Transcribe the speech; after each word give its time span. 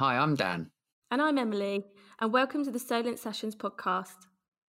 Hi, 0.00 0.16
I'm 0.16 0.34
Dan. 0.34 0.72
And 1.12 1.22
I'm 1.22 1.38
Emily, 1.38 1.84
and 2.20 2.32
welcome 2.32 2.64
to 2.64 2.72
the 2.72 2.80
Solent 2.80 3.16
Sessions 3.20 3.54
podcast. 3.54 4.26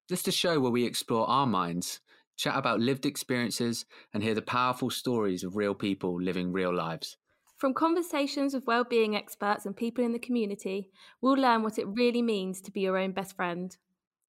This 0.08 0.22
is 0.22 0.28
a 0.28 0.32
show 0.32 0.60
where 0.60 0.70
we 0.70 0.86
explore 0.86 1.28
our 1.28 1.48
minds, 1.48 2.00
chat 2.38 2.56
about 2.56 2.80
lived 2.80 3.08
experiences, 3.08 3.86
and 4.14 4.22
hear 4.22 4.36
the 4.36 4.44
powerful 4.44 4.92
stories 4.92 5.44
of 5.44 5.56
real 5.56 5.74
people 5.74 6.22
living 6.22 6.52
real 6.52 6.72
lives. 6.72 7.18
From 7.58 7.74
conversations 7.74 8.54
with 8.54 8.68
well-being 8.68 9.16
experts 9.16 9.66
and 9.66 9.76
people 9.76 10.04
in 10.04 10.14
the 10.14 10.20
community, 10.20 10.92
we'll 11.24 11.34
learn 11.34 11.64
what 11.64 11.80
it 11.80 11.88
really 11.88 12.22
means 12.22 12.62
to 12.62 12.72
be 12.72 12.82
your 12.82 12.96
own 12.96 13.12
best 13.12 13.36
friend. 13.36 13.76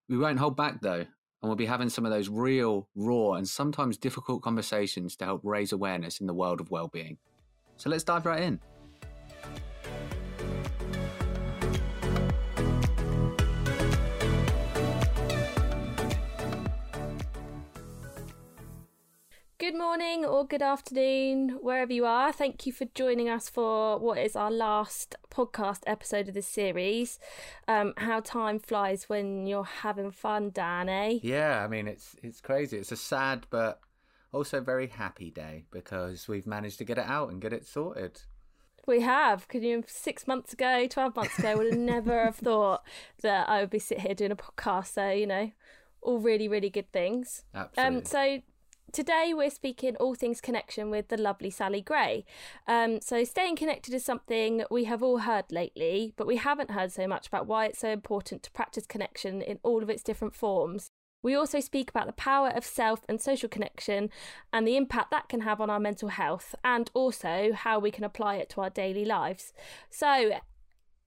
We 0.08 0.16
won't 0.16 0.38
hold 0.38 0.56
back 0.56 0.80
though, 0.80 1.00
and 1.00 1.08
we'll 1.42 1.56
be 1.56 1.66
having 1.66 1.90
some 1.90 2.06
of 2.06 2.10
those 2.10 2.30
real, 2.30 2.88
raw, 2.94 3.32
and 3.32 3.46
sometimes 3.46 3.98
difficult 3.98 4.40
conversations 4.40 5.14
to 5.16 5.26
help 5.26 5.42
raise 5.44 5.72
awareness 5.72 6.22
in 6.22 6.26
the 6.26 6.32
world 6.32 6.58
of 6.58 6.70
well-being. 6.70 7.18
So 7.76 7.90
let's 7.90 8.02
dive 8.02 8.24
right 8.24 8.40
in. 8.40 8.60
Good 19.66 19.76
morning 19.76 20.24
or 20.24 20.46
good 20.46 20.62
afternoon, 20.62 21.58
wherever 21.60 21.92
you 21.92 22.06
are. 22.06 22.30
Thank 22.30 22.66
you 22.66 22.72
for 22.72 22.84
joining 22.94 23.28
us 23.28 23.48
for 23.48 23.98
what 23.98 24.16
is 24.16 24.36
our 24.36 24.48
last 24.48 25.16
podcast 25.28 25.80
episode 25.88 26.28
of 26.28 26.34
this 26.34 26.46
series. 26.46 27.18
Um, 27.66 27.92
how 27.96 28.20
time 28.20 28.60
flies 28.60 29.08
when 29.08 29.44
you're 29.44 29.64
having 29.64 30.12
fun, 30.12 30.50
Dan, 30.54 30.88
eh? 30.88 31.18
Yeah, 31.20 31.64
I 31.64 31.66
mean 31.66 31.88
it's 31.88 32.14
it's 32.22 32.40
crazy. 32.40 32.78
It's 32.78 32.92
a 32.92 32.96
sad 32.96 33.48
but 33.50 33.80
also 34.30 34.60
very 34.60 34.86
happy 34.86 35.32
day 35.32 35.64
because 35.72 36.28
we've 36.28 36.46
managed 36.46 36.78
to 36.78 36.84
get 36.84 36.98
it 36.98 37.06
out 37.06 37.30
and 37.30 37.42
get 37.42 37.52
it 37.52 37.66
sorted. 37.66 38.22
We 38.86 39.00
have. 39.00 39.48
Could 39.48 39.64
you 39.64 39.82
six 39.88 40.28
months 40.28 40.52
ago, 40.52 40.86
twelve 40.88 41.16
months 41.16 41.40
ago, 41.40 41.56
would 41.56 41.72
have 41.72 41.80
never 41.80 42.26
have 42.26 42.36
thought 42.36 42.84
that 43.22 43.48
I 43.48 43.62
would 43.62 43.70
be 43.70 43.80
sitting 43.80 44.04
here 44.04 44.14
doing 44.14 44.30
a 44.30 44.36
podcast. 44.36 44.92
So 44.92 45.10
you 45.10 45.26
know, 45.26 45.50
all 46.02 46.20
really, 46.20 46.46
really 46.46 46.70
good 46.70 46.92
things. 46.92 47.42
Absolutely. 47.52 47.96
Um, 47.96 48.04
so 48.04 48.42
today 48.92 49.32
we're 49.34 49.50
speaking 49.50 49.96
all 49.96 50.14
things 50.14 50.40
connection 50.40 50.90
with 50.90 51.08
the 51.08 51.16
lovely 51.16 51.50
Sally 51.50 51.80
Gray. 51.80 52.24
Um, 52.66 53.00
so 53.00 53.24
staying 53.24 53.56
connected 53.56 53.94
is 53.94 54.04
something 54.04 54.64
we 54.70 54.84
have 54.84 55.02
all 55.02 55.18
heard 55.18 55.46
lately, 55.50 56.12
but 56.16 56.26
we 56.26 56.36
haven't 56.36 56.70
heard 56.70 56.92
so 56.92 57.06
much 57.06 57.26
about 57.26 57.46
why 57.46 57.66
it's 57.66 57.78
so 57.78 57.90
important 57.90 58.42
to 58.44 58.50
practice 58.50 58.86
connection 58.86 59.42
in 59.42 59.58
all 59.62 59.82
of 59.82 59.90
its 59.90 60.02
different 60.02 60.34
forms. 60.34 60.88
We 61.22 61.34
also 61.34 61.60
speak 61.60 61.90
about 61.90 62.06
the 62.06 62.12
power 62.12 62.50
of 62.50 62.64
self 62.64 63.00
and 63.08 63.20
social 63.20 63.48
connection 63.48 64.10
and 64.52 64.66
the 64.66 64.76
impact 64.76 65.10
that 65.10 65.28
can 65.28 65.40
have 65.40 65.60
on 65.60 65.70
our 65.70 65.80
mental 65.80 66.10
health, 66.10 66.54
and 66.62 66.90
also 66.94 67.52
how 67.52 67.78
we 67.78 67.90
can 67.90 68.04
apply 68.04 68.36
it 68.36 68.48
to 68.50 68.60
our 68.60 68.70
daily 68.70 69.04
lives. 69.04 69.52
So, 69.90 70.38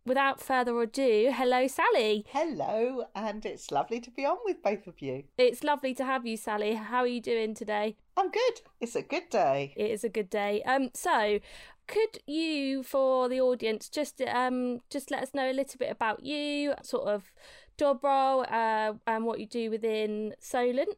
without 0.05 0.42
further 0.42 0.80
ado, 0.81 1.31
hello, 1.33 1.67
Sally. 1.67 2.25
Hello, 2.30 3.05
and 3.16 3.45
it's 3.45 3.72
lovely 3.72 4.00
to 4.00 4.11
be 4.11 4.25
on 4.25 4.38
with 4.45 4.61
both 4.64 4.88
of 4.88 5.02
you. 5.02 5.23
It's 5.38 5.64
lovely 5.64 5.94
to 5.95 6.06
have 6.06 6.25
you, 6.25 6.38
Sally. 6.38 6.75
How 6.75 7.00
are 7.00 7.08
you 7.08 7.22
doing 7.22 7.53
today? 7.53 7.97
I'm 8.17 8.31
good. 8.31 8.61
It's 8.81 8.95
a 8.95 9.02
good 9.02 9.30
day. 9.30 9.73
It 9.78 9.91
is 9.91 10.03
a 10.03 10.09
good 10.09 10.30
day. 10.30 10.61
Um, 10.64 10.89
so 10.94 11.39
could 11.88 12.19
you, 12.28 12.83
for 12.83 13.28
the 13.28 13.41
audience, 13.41 13.89
just 13.89 14.22
um 14.22 14.81
just 14.89 15.09
let 15.09 15.23
us 15.23 15.33
know 15.33 15.50
a 15.50 15.53
little 15.53 15.78
bit 15.78 15.91
about 15.91 16.23
you, 16.23 16.73
sort 16.84 17.08
of 17.08 17.31
job 17.78 18.03
role, 18.03 18.45
uh, 18.50 18.94
and 19.08 19.25
what 19.25 19.39
you 19.39 19.47
do 19.47 19.72
within 19.72 20.36
Solent? 20.39 20.97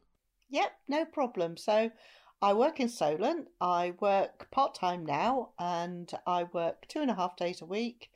Yep, 0.50 0.72
no 0.88 1.04
problem. 1.06 1.56
So 1.56 1.90
I 2.42 2.52
work 2.52 2.78
in 2.78 2.88
Solent. 2.88 3.48
I 3.60 3.94
work 4.00 4.50
part 4.50 4.74
time 4.74 5.06
now, 5.06 5.50
and 5.58 6.12
I 6.26 6.44
work 6.44 6.86
two 6.88 7.00
and 7.00 7.10
a 7.10 7.14
half 7.14 7.36
days 7.36 7.62
a 7.62 7.66
week. 7.66 8.10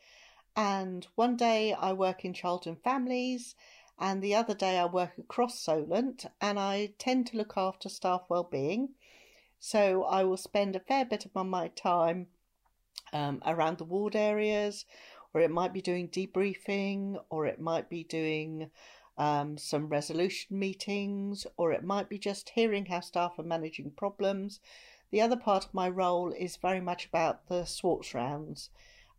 And 0.59 1.07
one 1.17 1.37
day 1.37 1.75
I 1.75 1.93
work 1.93 2.25
in 2.25 2.33
child 2.33 2.67
and 2.67 2.83
families, 2.83 3.55
and 3.99 4.23
the 4.23 4.35
other 4.35 4.55
day 4.55 4.79
I 4.79 4.87
work 4.87 5.19
across 5.19 5.61
Solent, 5.61 6.25
and 6.41 6.59
I 6.59 6.95
tend 6.97 7.27
to 7.27 7.37
look 7.37 7.59
after 7.59 7.91
staff 7.91 8.23
well-being. 8.31 8.95
So 9.59 10.05
I 10.05 10.25
will 10.25 10.39
spend 10.39 10.75
a 10.75 10.81
fair 10.81 11.05
bit 11.05 11.27
of 11.27 11.35
my 11.35 11.69
time 11.69 12.29
um, 13.13 13.43
around 13.45 13.77
the 13.77 13.85
ward 13.85 14.17
areas, 14.17 14.87
or 15.35 15.43
it 15.43 15.51
might 15.51 15.75
be 15.75 15.83
doing 15.83 16.09
debriefing, 16.09 17.23
or 17.29 17.45
it 17.45 17.61
might 17.61 17.91
be 17.91 18.05
doing 18.05 18.71
um, 19.19 19.59
some 19.59 19.91
resolution 19.91 20.59
meetings, 20.59 21.47
or 21.59 21.71
it 21.71 21.85
might 21.85 22.09
be 22.09 22.19
just 22.19 22.49
hearing 22.49 22.87
how 22.87 23.01
staff 23.01 23.39
are 23.39 23.43
managing 23.43 23.91
problems. 23.91 24.61
The 25.11 25.21
other 25.21 25.37
part 25.37 25.67
of 25.67 25.75
my 25.75 25.91
role 25.91 26.33
is 26.33 26.57
very 26.57 26.81
much 26.81 27.05
about 27.05 27.47
the 27.49 27.67
Schwartz 27.67 28.15
rounds 28.15 28.71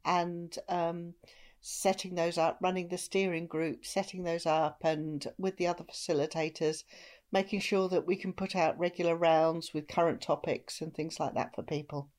and 0.07 0.57
um, 0.69 1.13
setting 1.61 2.15
those 2.15 2.37
up, 2.37 2.57
running 2.61 2.87
the 2.87 2.97
steering 2.97 3.45
group, 3.45 3.85
setting 3.85 4.23
those 4.23 4.45
up, 4.45 4.79
and 4.83 5.27
with 5.37 5.57
the 5.57 5.67
other 5.67 5.83
facilitators, 5.83 6.83
making 7.31 7.59
sure 7.59 7.89
that 7.89 8.07
we 8.07 8.15
can 8.15 8.33
put 8.33 8.55
out 8.55 8.79
regular 8.79 9.15
rounds 9.15 9.73
with 9.73 9.87
current 9.87 10.21
topics 10.21 10.81
and 10.81 10.95
things 10.95 11.19
like 11.19 11.35
that 11.35 11.53
for 11.53 11.61
people. 11.61 12.09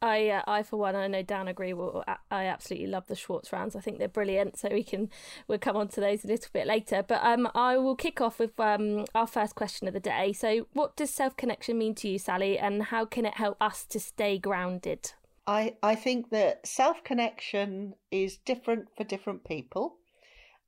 I, 0.00 0.28
uh, 0.28 0.42
I 0.46 0.62
for 0.62 0.76
one, 0.76 0.94
I 0.94 1.06
know 1.06 1.22
Dan 1.22 1.48
agree. 1.48 1.72
Well, 1.72 2.04
I 2.30 2.44
absolutely 2.44 2.88
love 2.88 3.06
the 3.06 3.16
Schwartz 3.16 3.52
rounds. 3.52 3.74
I 3.74 3.80
think 3.80 3.98
they're 3.98 4.06
brilliant. 4.06 4.58
So 4.58 4.68
we 4.70 4.84
can 4.84 5.08
we'll 5.48 5.58
come 5.58 5.76
on 5.76 5.88
to 5.88 6.00
those 6.00 6.24
a 6.24 6.28
little 6.28 6.50
bit 6.52 6.66
later. 6.66 7.02
But 7.02 7.24
um, 7.24 7.48
I 7.54 7.78
will 7.78 7.96
kick 7.96 8.20
off 8.20 8.38
with 8.38 8.58
um 8.60 9.06
our 9.14 9.26
first 9.26 9.54
question 9.54 9.88
of 9.88 9.94
the 9.94 10.00
day. 10.00 10.34
So, 10.34 10.68
what 10.74 10.94
does 10.94 11.08
self 11.08 11.38
connection 11.38 11.78
mean 11.78 11.94
to 11.96 12.08
you, 12.08 12.18
Sally, 12.18 12.58
and 12.58 12.82
how 12.84 13.06
can 13.06 13.24
it 13.24 13.34
help 13.34 13.56
us 13.62 13.86
to 13.86 13.98
stay 13.98 14.38
grounded? 14.38 15.12
I, 15.46 15.76
I 15.82 15.94
think 15.94 16.30
that 16.30 16.66
self 16.66 17.04
connection 17.04 17.94
is 18.10 18.38
different 18.38 18.88
for 18.96 19.04
different 19.04 19.44
people. 19.44 19.98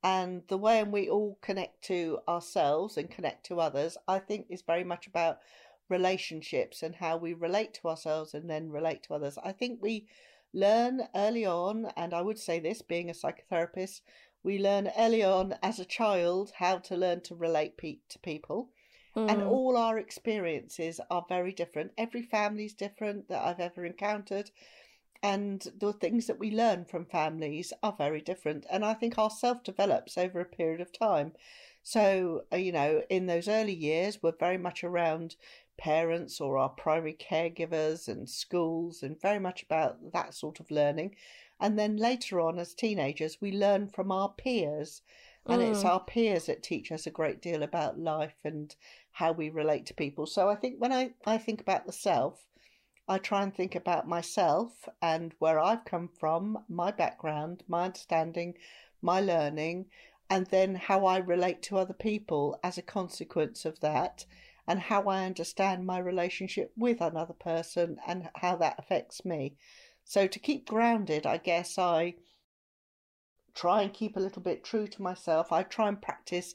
And 0.03 0.43
the 0.47 0.57
way 0.57 0.79
in 0.79 0.91
we 0.91 1.09
all 1.09 1.39
connect 1.41 1.83
to 1.85 2.19
ourselves 2.27 2.97
and 2.97 3.09
connect 3.09 3.45
to 3.47 3.59
others, 3.59 3.97
I 4.07 4.19
think, 4.19 4.47
is 4.49 4.61
very 4.61 4.83
much 4.83 5.07
about 5.07 5.39
relationships 5.89 6.83
and 6.83 6.95
how 6.95 7.17
we 7.17 7.33
relate 7.33 7.73
to 7.75 7.87
ourselves 7.87 8.33
and 8.33 8.49
then 8.49 8.69
relate 8.69 9.03
to 9.03 9.15
others. 9.15 9.37
I 9.43 9.51
think 9.51 9.81
we 9.81 10.07
learn 10.53 11.07
early 11.15 11.45
on, 11.45 11.87
and 11.97 12.13
I 12.13 12.21
would 12.21 12.37
say 12.37 12.59
this 12.59 12.81
being 12.81 13.09
a 13.09 13.13
psychotherapist, 13.13 14.01
we 14.43 14.59
learn 14.59 14.91
early 14.97 15.23
on 15.23 15.55
as 15.63 15.79
a 15.79 15.85
child 15.85 16.51
how 16.57 16.77
to 16.77 16.95
learn 16.95 17.21
to 17.21 17.35
relate 17.35 17.77
pe- 17.77 17.99
to 18.09 18.19
people. 18.19 18.69
Mm. 19.17 19.31
And 19.31 19.41
all 19.41 19.75
our 19.75 19.97
experiences 19.97 21.01
are 21.09 21.25
very 21.27 21.51
different. 21.51 21.91
Every 21.97 22.21
family's 22.21 22.75
different 22.75 23.27
that 23.29 23.43
I've 23.43 23.59
ever 23.59 23.83
encountered. 23.83 24.51
And 25.23 25.65
the 25.79 25.91
things 25.91 26.27
that 26.27 26.37
we 26.37 26.51
learn 26.51 26.85
from 26.85 27.05
families 27.05 27.73
are 27.81 27.95
very 27.97 28.21
different. 28.21 28.67
And 28.69 28.85
I 28.85 28.93
think 28.93 29.17
our 29.17 29.31
self 29.31 29.63
develops 29.63 30.19
over 30.19 30.39
a 30.39 30.45
period 30.45 30.81
of 30.81 30.91
time. 30.91 31.33
So, 31.81 32.43
uh, 32.53 32.57
you 32.57 32.71
know, 32.71 33.01
in 33.09 33.25
those 33.25 33.47
early 33.47 33.73
years, 33.73 34.21
we're 34.21 34.33
very 34.37 34.59
much 34.59 34.83
around 34.83 35.35
parents 35.77 36.39
or 36.39 36.59
our 36.59 36.69
primary 36.69 37.13
caregivers 37.15 38.07
and 38.07 38.29
schools 38.29 39.01
and 39.01 39.19
very 39.19 39.39
much 39.39 39.63
about 39.63 40.11
that 40.11 40.35
sort 40.35 40.59
of 40.59 40.69
learning. 40.69 41.15
And 41.59 41.79
then 41.79 41.97
later 41.97 42.39
on, 42.39 42.59
as 42.59 42.75
teenagers, 42.75 43.41
we 43.41 43.51
learn 43.51 43.87
from 43.87 44.11
our 44.11 44.29
peers. 44.29 45.01
And 45.47 45.61
mm. 45.61 45.71
it's 45.71 45.85
our 45.85 46.03
peers 46.03 46.45
that 46.47 46.61
teach 46.61 46.91
us 46.91 47.07
a 47.07 47.11
great 47.11 47.41
deal 47.41 47.63
about 47.63 47.97
life 47.97 48.35
and 48.43 48.75
how 49.17 49.31
we 49.31 49.49
relate 49.49 49.87
to 49.87 49.95
people. 49.95 50.27
So 50.27 50.47
I 50.47 50.55
think 50.55 50.75
when 50.77 50.93
I, 50.93 51.09
I 51.25 51.39
think 51.39 51.59
about 51.59 51.87
the 51.87 51.91
self, 51.91 52.45
I 53.07 53.17
try 53.17 53.41
and 53.41 53.55
think 53.55 53.73
about 53.73 54.07
myself 54.07 54.87
and 55.01 55.33
where 55.39 55.59
I've 55.59 55.85
come 55.85 56.07
from, 56.19 56.59
my 56.69 56.91
background, 56.91 57.63
my 57.67 57.85
understanding, 57.85 58.53
my 59.01 59.19
learning, 59.19 59.87
and 60.29 60.45
then 60.47 60.75
how 60.75 61.07
I 61.07 61.17
relate 61.17 61.63
to 61.63 61.79
other 61.79 61.95
people 61.95 62.59
as 62.63 62.77
a 62.77 62.83
consequence 62.83 63.65
of 63.65 63.79
that, 63.79 64.25
and 64.67 64.79
how 64.79 65.05
I 65.05 65.25
understand 65.25 65.87
my 65.87 65.97
relationship 65.97 66.71
with 66.77 67.01
another 67.01 67.33
person 67.33 67.97
and 68.05 68.29
how 68.35 68.55
that 68.57 68.77
affects 68.77 69.25
me. 69.25 69.55
So 70.03 70.27
to 70.27 70.37
keep 70.37 70.67
grounded, 70.67 71.25
I 71.25 71.37
guess 71.37 71.79
I 71.79 72.17
try 73.55 73.81
and 73.81 73.91
keep 73.91 74.15
a 74.15 74.19
little 74.19 74.43
bit 74.43 74.63
true 74.63 74.85
to 74.85 75.01
myself. 75.01 75.51
I 75.51 75.63
try 75.63 75.87
and 75.87 75.99
practice 75.99 76.53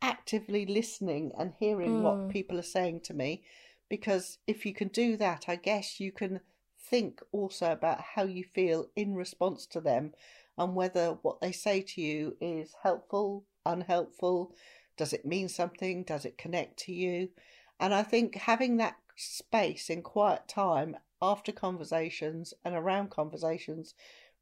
actively 0.00 0.66
listening 0.66 1.32
and 1.38 1.52
hearing 1.58 2.00
mm. 2.00 2.02
what 2.02 2.30
people 2.30 2.58
are 2.58 2.62
saying 2.62 3.00
to 3.00 3.14
me 3.14 3.42
because 3.88 4.38
if 4.46 4.66
you 4.66 4.74
can 4.74 4.88
do 4.88 5.16
that, 5.16 5.46
I 5.48 5.56
guess 5.56 6.00
you 6.00 6.12
can 6.12 6.40
think 6.78 7.20
also 7.32 7.72
about 7.72 8.00
how 8.14 8.24
you 8.24 8.44
feel 8.44 8.88
in 8.96 9.14
response 9.14 9.66
to 9.66 9.80
them 9.80 10.12
and 10.56 10.74
whether 10.74 11.18
what 11.22 11.40
they 11.40 11.52
say 11.52 11.80
to 11.82 12.00
you 12.00 12.36
is 12.40 12.74
helpful, 12.82 13.44
unhelpful, 13.64 14.52
does 14.96 15.12
it 15.12 15.24
mean 15.24 15.48
something, 15.48 16.02
does 16.02 16.24
it 16.24 16.36
connect 16.36 16.78
to 16.80 16.92
you? 16.92 17.30
And 17.80 17.94
I 17.94 18.02
think 18.02 18.34
having 18.34 18.76
that 18.78 18.96
space 19.16 19.88
in 19.88 20.02
quiet 20.02 20.48
time 20.48 20.96
after 21.22 21.52
conversations 21.52 22.54
and 22.64 22.74
around 22.74 23.10
conversations 23.10 23.94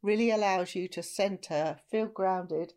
really 0.03 0.31
allows 0.31 0.75
you 0.75 0.89
to 0.89 1.03
center, 1.03 1.79
feel 1.91 2.07
grounded, 2.07 2.73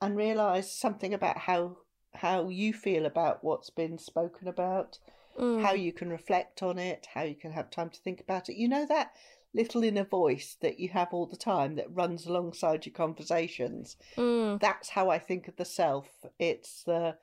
and 0.00 0.16
realize 0.16 0.72
something 0.72 1.14
about 1.14 1.38
how 1.38 1.76
how 2.14 2.48
you 2.48 2.72
feel 2.72 3.06
about 3.06 3.42
what's 3.42 3.70
been 3.70 3.98
spoken 3.98 4.48
about, 4.48 4.98
mm. 5.38 5.62
how 5.62 5.72
you 5.72 5.92
can 5.92 6.10
reflect 6.10 6.62
on 6.62 6.78
it, 6.78 7.08
how 7.14 7.22
you 7.22 7.34
can 7.34 7.52
have 7.52 7.70
time 7.70 7.90
to 7.90 8.00
think 8.00 8.20
about 8.20 8.48
it. 8.48 8.56
You 8.56 8.68
know 8.68 8.86
that 8.86 9.12
little 9.54 9.84
inner 9.84 10.04
voice 10.04 10.56
that 10.60 10.80
you 10.80 10.88
have 10.90 11.08
all 11.12 11.26
the 11.26 11.36
time 11.36 11.76
that 11.76 11.94
runs 11.94 12.26
alongside 12.26 12.86
your 12.86 12.94
conversations. 12.94 13.96
Mm. 14.16 14.60
That's 14.60 14.90
how 14.90 15.10
I 15.10 15.18
think 15.18 15.48
of 15.48 15.56
the 15.56 15.64
self. 15.64 16.08
It's 16.38 16.82
the 16.84 17.16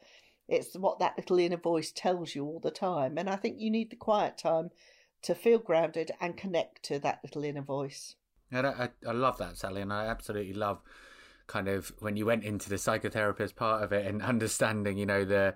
it's 0.48 0.76
what 0.76 1.00
that 1.00 1.16
little 1.16 1.38
inner 1.38 1.58
voice 1.58 1.92
tells 1.92 2.34
you 2.34 2.44
all 2.44 2.60
the 2.60 2.72
time. 2.72 3.18
And 3.18 3.30
I 3.30 3.36
think 3.36 3.60
you 3.60 3.70
need 3.70 3.92
the 3.92 3.96
quiet 3.96 4.38
time 4.38 4.72
to 5.22 5.36
feel 5.36 5.60
grounded 5.60 6.12
and 6.20 6.36
connect 6.36 6.84
to 6.84 7.00
that 7.00 7.20
little 7.24 7.44
inner 7.44 7.62
voice. 7.62 8.16
I, 8.52 8.60
I, 8.62 8.90
I 9.08 9.12
love 9.12 9.38
that, 9.38 9.58
Sally, 9.58 9.82
and 9.82 9.94
I 9.94 10.08
absolutely 10.08 10.54
love 10.54 10.82
kind 11.50 11.68
of 11.68 11.92
when 12.00 12.16
you 12.16 12.26
went 12.26 12.46
into 12.46 12.70
the 12.70 12.78
psychotherapist 12.78 13.56
part 13.56 13.84
of 13.84 13.92
it 13.92 14.06
and 14.06 14.22
understanding, 14.34 14.98
you 14.98 15.06
know, 15.06 15.26
the 15.26 15.56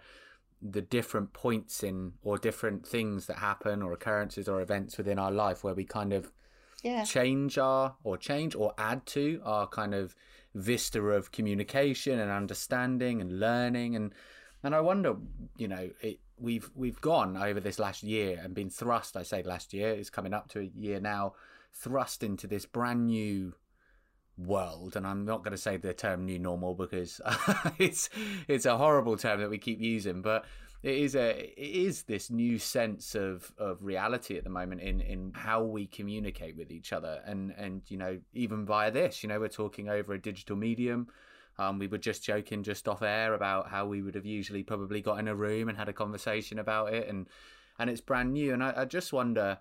the 0.61 0.81
different 0.81 1.33
points 1.33 1.83
in 1.83 2.13
or 2.23 2.37
different 2.37 2.87
things 2.87 3.25
that 3.27 3.37
happen 3.37 3.81
or 3.81 3.91
occurrences 3.91 4.47
or 4.47 4.61
events 4.61 4.97
within 4.97 5.19
our 5.19 5.31
life 5.31 5.61
where 5.61 5.73
we 5.73 5.83
kind 5.83 6.13
of 6.13 6.31
yeah. 6.83 7.03
change 7.03 7.57
our 7.57 7.95
or 8.03 8.17
change 8.17 8.55
or 8.55 8.73
add 8.77 9.05
to 9.05 9.41
our 9.43 9.67
kind 9.67 9.93
of 9.93 10.15
vista 10.55 11.01
of 11.01 11.31
communication 11.31 12.17
and 12.19 12.31
understanding 12.31 13.19
and 13.19 13.39
learning 13.39 13.95
and 13.95 14.13
and 14.65 14.73
I 14.73 14.79
wonder, 14.79 15.15
you 15.57 15.67
know, 15.67 15.89
it, 16.01 16.19
we've 16.37 16.71
we've 16.73 17.01
gone 17.01 17.35
over 17.35 17.59
this 17.59 17.79
last 17.79 18.01
year 18.01 18.39
and 18.41 18.53
been 18.53 18.69
thrust. 18.69 19.17
I 19.17 19.23
say 19.23 19.43
last 19.43 19.73
year 19.73 19.93
is 19.93 20.09
coming 20.09 20.33
up 20.33 20.47
to 20.49 20.59
a 20.59 20.63
year 20.63 21.01
now, 21.01 21.33
thrust 21.73 22.23
into 22.23 22.47
this 22.47 22.65
brand 22.65 23.07
new 23.07 23.53
world 24.37 24.95
and 24.95 25.05
i'm 25.05 25.25
not 25.25 25.43
going 25.43 25.51
to 25.51 25.57
say 25.57 25.77
the 25.77 25.93
term 25.93 26.25
new 26.25 26.39
normal 26.39 26.73
because 26.73 27.21
it's 27.77 28.09
it's 28.47 28.65
a 28.65 28.77
horrible 28.77 29.15
term 29.15 29.39
that 29.39 29.49
we 29.49 29.57
keep 29.57 29.79
using 29.79 30.21
but 30.21 30.45
it 30.83 30.97
is 30.97 31.15
a 31.15 31.29
it 31.57 31.75
is 31.87 32.03
this 32.03 32.29
new 32.29 32.59
sense 32.59 33.15
of 33.15 33.51
of 33.57 33.81
reality 33.81 34.37
at 34.37 34.43
the 34.43 34.49
moment 34.49 34.81
in 34.81 34.99
in 34.99 35.31
how 35.33 35.63
we 35.63 35.87
communicate 35.87 36.57
with 36.57 36.71
each 36.71 36.91
other. 36.91 37.21
And 37.25 37.51
and 37.57 37.81
you 37.87 37.97
know 37.97 38.19
even 38.33 38.65
via 38.65 38.91
this 38.91 39.23
you 39.23 39.29
know 39.29 39.39
we're 39.39 39.47
talking 39.47 39.89
over 39.89 40.13
a 40.13 40.21
digital 40.21 40.57
medium. 40.57 41.07
Um, 41.57 41.79
we 41.79 41.87
were 41.87 41.99
just 41.99 42.23
joking 42.23 42.63
just 42.63 42.87
off 42.87 43.01
air 43.01 43.33
about 43.33 43.69
how 43.69 43.85
we 43.85 44.01
would 44.01 44.15
have 44.15 44.25
usually 44.25 44.63
probably 44.63 45.01
got 45.01 45.19
in 45.19 45.27
a 45.27 45.35
room 45.35 45.69
and 45.69 45.77
had 45.77 45.87
a 45.87 45.93
conversation 45.93 46.59
about 46.59 46.93
it 46.93 47.07
and 47.07 47.27
and 47.79 47.89
it's 47.89 48.01
brand 48.01 48.33
new. 48.33 48.53
And 48.53 48.61
I, 48.61 48.73
I 48.77 48.85
just 48.85 49.13
wonder 49.13 49.59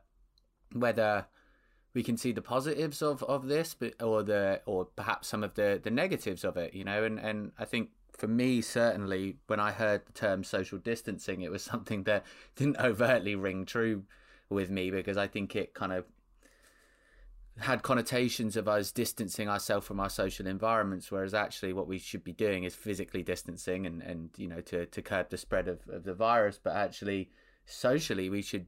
whether 0.72 1.26
we 1.94 2.02
can 2.02 2.16
see 2.16 2.32
the 2.32 2.42
positives 2.42 3.02
of, 3.02 3.22
of 3.24 3.46
this 3.48 3.74
but 3.74 3.94
or 4.02 4.22
the 4.22 4.60
or 4.66 4.84
perhaps 4.84 5.28
some 5.28 5.42
of 5.42 5.54
the, 5.54 5.80
the 5.82 5.90
negatives 5.90 6.44
of 6.44 6.56
it 6.56 6.74
you 6.74 6.84
know 6.84 7.04
and, 7.04 7.18
and 7.18 7.52
I 7.58 7.64
think 7.64 7.90
for 8.22 8.28
me, 8.28 8.60
certainly, 8.60 9.36
when 9.48 9.58
I 9.58 9.72
heard 9.72 10.06
the 10.06 10.12
term 10.12 10.44
social 10.44 10.78
distancing, 10.78 11.40
it 11.40 11.50
was 11.50 11.62
something 11.72 12.04
that 12.04 12.24
didn't 12.54 12.78
overtly 12.78 13.34
ring 13.34 13.64
true 13.64 14.04
with 14.48 14.70
me 14.70 14.90
because 14.90 15.16
I 15.16 15.26
think 15.26 15.56
it 15.56 15.74
kind 15.74 15.92
of 15.92 16.04
had 17.58 17.82
connotations 17.82 18.56
of 18.56 18.66
us 18.66 18.92
distancing 18.92 19.48
ourselves 19.48 19.86
from 19.86 20.00
our 20.00 20.08
social 20.08 20.46
environments, 20.46 21.10
whereas 21.10 21.34
actually 21.34 21.72
what 21.72 21.86
we 21.86 21.98
should 21.98 22.24
be 22.24 22.32
doing 22.32 22.64
is 22.64 22.74
physically 22.74 23.22
distancing 23.22 23.86
and, 23.86 24.02
and 24.02 24.30
you 24.36 24.48
know, 24.48 24.60
to, 24.62 24.86
to 24.86 25.02
curb 25.02 25.28
the 25.28 25.36
spread 25.36 25.68
of, 25.68 25.80
of 25.88 26.04
the 26.04 26.14
virus. 26.14 26.58
But 26.62 26.76
actually, 26.76 27.30
socially, 27.66 28.30
we 28.30 28.40
should 28.40 28.66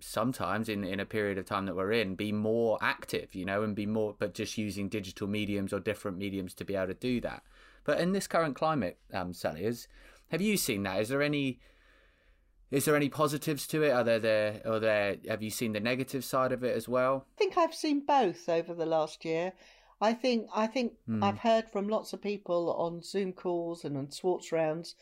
sometimes 0.00 0.68
in, 0.68 0.84
in 0.84 1.00
a 1.00 1.06
period 1.06 1.38
of 1.38 1.46
time 1.46 1.66
that 1.66 1.76
we're 1.76 1.92
in 1.92 2.14
be 2.14 2.32
more 2.32 2.78
active, 2.80 3.34
you 3.34 3.44
know, 3.44 3.62
and 3.62 3.74
be 3.74 3.86
more, 3.86 4.14
but 4.18 4.34
just 4.34 4.58
using 4.58 4.88
digital 4.88 5.26
mediums 5.26 5.72
or 5.72 5.80
different 5.80 6.18
mediums 6.18 6.54
to 6.54 6.64
be 6.64 6.74
able 6.74 6.88
to 6.88 6.94
do 6.94 7.20
that. 7.20 7.42
But 7.84 8.00
in 8.00 8.12
this 8.12 8.26
current 8.26 8.54
climate, 8.56 8.98
um, 9.12 9.32
Sally, 9.32 9.64
is 9.64 9.88
have 10.30 10.40
you 10.40 10.56
seen 10.56 10.82
that? 10.84 11.00
Is 11.00 11.08
there 11.08 11.22
any 11.22 11.60
is 12.70 12.84
there 12.84 12.94
any 12.94 13.08
positives 13.08 13.66
to 13.68 13.82
it? 13.82 13.90
Are 13.90 14.04
there 14.04 14.20
there 14.20 14.62
or 14.64 14.78
there 14.78 15.16
have 15.28 15.42
you 15.42 15.50
seen 15.50 15.72
the 15.72 15.80
negative 15.80 16.24
side 16.24 16.52
of 16.52 16.62
it 16.62 16.76
as 16.76 16.88
well? 16.88 17.26
I 17.36 17.38
think 17.38 17.58
I've 17.58 17.74
seen 17.74 18.04
both 18.06 18.48
over 18.48 18.74
the 18.74 18.86
last 18.86 19.24
year. 19.24 19.52
I 20.00 20.14
think 20.14 20.46
I 20.54 20.66
think 20.66 20.94
mm. 21.08 21.22
I've 21.22 21.38
heard 21.38 21.68
from 21.68 21.88
lots 21.88 22.12
of 22.12 22.22
people 22.22 22.72
on 22.74 23.02
Zoom 23.02 23.32
calls 23.32 23.84
and 23.84 23.96
on 23.96 24.10
Schwartz 24.10 24.52
rounds, 24.52 24.94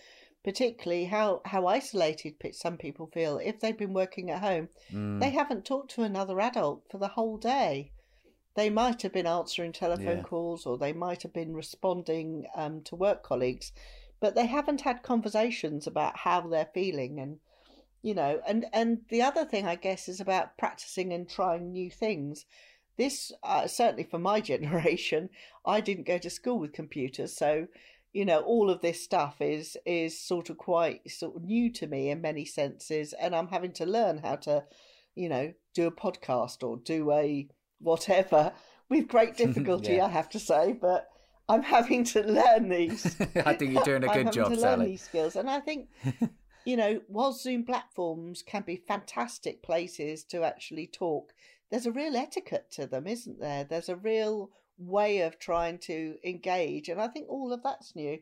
particularly 0.44 1.04
how 1.04 1.42
how 1.44 1.66
isolated 1.66 2.34
some 2.52 2.76
people 2.76 3.10
feel 3.12 3.38
if 3.38 3.60
they've 3.60 3.78
been 3.78 3.92
working 3.92 4.30
at 4.30 4.40
home. 4.40 4.68
Mm. 4.92 5.20
They 5.20 5.30
haven't 5.30 5.64
talked 5.64 5.90
to 5.92 6.02
another 6.02 6.40
adult 6.40 6.84
for 6.90 6.98
the 6.98 7.08
whole 7.08 7.36
day 7.36 7.92
they 8.58 8.70
might 8.70 9.02
have 9.02 9.12
been 9.12 9.26
answering 9.26 9.72
telephone 9.72 10.16
yeah. 10.16 10.22
calls 10.24 10.66
or 10.66 10.76
they 10.76 10.92
might 10.92 11.22
have 11.22 11.32
been 11.32 11.54
responding 11.54 12.44
um, 12.56 12.82
to 12.82 12.96
work 12.96 13.22
colleagues, 13.22 13.70
but 14.18 14.34
they 14.34 14.46
haven't 14.46 14.80
had 14.80 15.04
conversations 15.04 15.86
about 15.86 16.16
how 16.16 16.40
they're 16.40 16.68
feeling 16.74 17.20
and 17.20 17.38
you 18.02 18.14
know 18.14 18.40
and 18.48 18.66
and 18.72 18.98
the 19.10 19.22
other 19.22 19.44
thing 19.44 19.66
i 19.66 19.74
guess 19.74 20.08
is 20.08 20.20
about 20.20 20.56
practicing 20.56 21.12
and 21.12 21.28
trying 21.28 21.72
new 21.72 21.90
things 21.90 22.46
this 22.96 23.32
uh, 23.42 23.66
certainly 23.66 24.04
for 24.04 24.20
my 24.20 24.40
generation 24.52 25.28
i 25.66 25.80
didn't 25.80 26.06
go 26.06 26.16
to 26.16 26.30
school 26.30 26.60
with 26.60 26.72
computers 26.72 27.36
so 27.36 27.66
you 28.12 28.24
know 28.24 28.40
all 28.40 28.70
of 28.70 28.80
this 28.80 29.02
stuff 29.02 29.40
is 29.40 29.76
is 29.84 30.18
sort 30.18 30.50
of 30.50 30.56
quite 30.56 31.08
sort 31.10 31.36
of 31.36 31.42
new 31.42 31.70
to 31.72 31.86
me 31.86 32.10
in 32.10 32.20
many 32.20 32.44
senses 32.44 33.12
and 33.12 33.34
i'm 33.34 33.48
having 33.48 33.72
to 33.72 33.84
learn 33.84 34.18
how 34.18 34.34
to 34.34 34.64
you 35.14 35.28
know 35.28 35.52
do 35.74 35.86
a 35.86 35.92
podcast 35.92 36.62
or 36.62 36.78
do 36.78 37.12
a 37.12 37.48
whatever 37.80 38.52
with 38.88 39.08
great 39.08 39.36
difficulty, 39.44 39.94
yeah. 39.94 40.06
I 40.06 40.08
have 40.08 40.28
to 40.30 40.38
say, 40.38 40.72
but 40.72 41.08
I'm 41.48 41.62
having 41.62 42.04
to 42.04 42.22
learn 42.22 42.68
these. 42.68 43.16
I 43.46 43.54
think 43.54 43.72
you're 43.72 43.84
doing 43.84 44.04
a 44.04 44.08
good 44.08 44.26
I'm 44.26 44.32
job, 44.32 44.50
to 44.50 44.58
Sally. 44.58 44.76
Learn 44.76 44.86
these 44.86 45.02
skills, 45.02 45.36
and 45.36 45.48
I 45.48 45.60
think 45.60 45.88
you 46.64 46.76
know, 46.76 47.00
while 47.06 47.32
Zoom 47.32 47.64
platforms 47.64 48.42
can 48.42 48.62
be 48.62 48.76
fantastic 48.76 49.62
places 49.62 50.24
to 50.24 50.44
actually 50.44 50.86
talk, 50.86 51.32
there's 51.70 51.86
a 51.86 51.92
real 51.92 52.16
etiquette 52.16 52.70
to 52.72 52.86
them, 52.86 53.06
isn't 53.06 53.40
there? 53.40 53.64
There's 53.64 53.88
a 53.88 53.96
real 53.96 54.50
way 54.78 55.20
of 55.20 55.38
trying 55.38 55.78
to 55.78 56.16
engage, 56.24 56.88
and 56.88 57.00
I 57.00 57.08
think 57.08 57.28
all 57.28 57.52
of 57.52 57.62
that's 57.62 57.94
new. 57.96 58.18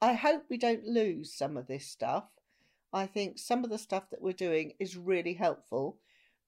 I 0.00 0.14
hope 0.14 0.44
we 0.48 0.58
don't 0.58 0.84
lose 0.84 1.32
some 1.34 1.56
of 1.56 1.66
this 1.66 1.86
stuff. 1.86 2.24
I 2.92 3.06
think 3.06 3.38
some 3.38 3.64
of 3.64 3.70
the 3.70 3.78
stuff 3.78 4.10
that 4.10 4.22
we're 4.22 4.32
doing 4.32 4.72
is 4.78 4.96
really 4.96 5.34
helpful, 5.34 5.98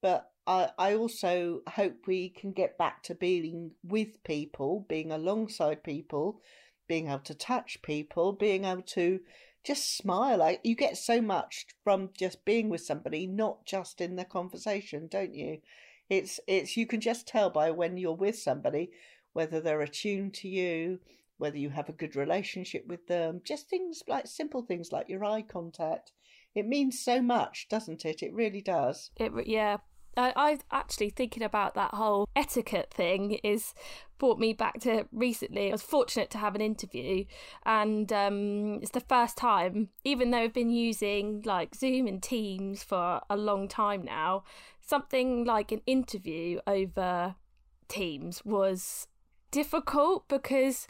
but 0.01 0.31
I, 0.47 0.71
I 0.79 0.95
also 0.95 1.61
hope 1.69 2.07
we 2.07 2.31
can 2.31 2.53
get 2.53 2.79
back 2.79 3.03
to 3.05 3.15
being 3.15 3.73
with 3.83 4.23
people, 4.25 4.87
being 4.89 5.13
alongside 5.13 5.85
people, 5.85 6.41
being 6.89 7.09
able 7.09 7.21
to 7.21 7.35
touch 7.35 7.83
people, 7.83 8.33
being 8.33 8.65
able 8.65 8.83
to 8.83 9.21
just 9.65 9.97
smile. 9.97 10.39
Like 10.39 10.61
you 10.65 10.75
get 10.75 10.97
so 10.97 11.21
much 11.21 11.67
from 11.85 12.11
just 12.17 12.45
being 12.45 12.69
with 12.69 12.81
somebody, 12.81 13.27
not 13.27 13.67
just 13.67 14.01
in 14.01 14.17
the 14.17 14.25
conversation, 14.25 15.07
don't 15.07 15.35
you? 15.35 15.59
It's 16.09 16.41
it's 16.49 16.77
you 16.77 16.87
can 16.87 17.01
just 17.01 17.29
tell 17.29 17.51
by 17.51 17.71
when 17.71 17.97
you're 17.97 18.15
with 18.15 18.39
somebody 18.39 18.91
whether 19.33 19.61
they're 19.61 19.81
attuned 19.81 20.35
to 20.35 20.49
you, 20.49 20.99
whether 21.39 21.59
you 21.59 21.71
have 21.71 21.89
a 21.89 21.93
good 21.93 22.17
relationship 22.17 22.87
with 22.87 23.07
them, 23.07 23.41
just 23.45 23.69
things 23.69 24.03
like 24.07 24.27
simple 24.27 24.63
things 24.63 24.93
like 24.93 25.09
your 25.09 25.25
eye 25.25 25.43
contact. 25.43 26.13
It 26.55 26.67
means 26.67 27.01
so 27.01 27.23
much, 27.23 27.69
doesn't 27.69 28.05
it? 28.05 28.23
It 28.23 28.35
really 28.35 28.61
does. 28.61 29.11
It 29.17 29.33
yeah, 29.47 29.79
I, 30.17 30.33
I've 30.37 30.65
actually 30.71 31.11
thinking 31.11 31.43
about 31.43 31.75
that 31.75 31.95
whole 31.95 32.29
etiquette 32.35 32.93
thing 32.93 33.39
is 33.45 33.75
brought 34.19 34.39
me 34.39 34.53
back 34.53 34.81
to 34.81 35.07
recently. 35.13 35.69
I 35.69 35.73
was 35.73 35.83
fortunate 35.83 36.31
to 36.31 36.39
have 36.39 36.55
an 36.55 36.61
interview, 36.61 37.25
and 37.65 38.13
um, 38.13 38.75
it's 38.83 38.91
the 38.91 39.01
first 39.01 39.37
time, 39.37 39.91
even 40.05 40.31
though 40.31 40.39
I've 40.39 40.53
been 40.53 40.71
using 40.71 41.43
like 41.45 41.75
Zoom 41.75 42.07
and 42.07 42.23
Teams 42.23 42.83
for 42.83 43.21
a 43.31 43.37
long 43.37 43.69
time 43.69 44.05
now, 44.05 44.45
something 44.81 45.45
like 45.45 45.73
an 45.73 45.83
interview 45.87 46.61
over 46.67 47.37
Teams 47.89 48.45
was 48.45 49.07
difficult 49.51 50.29
because 50.29 50.87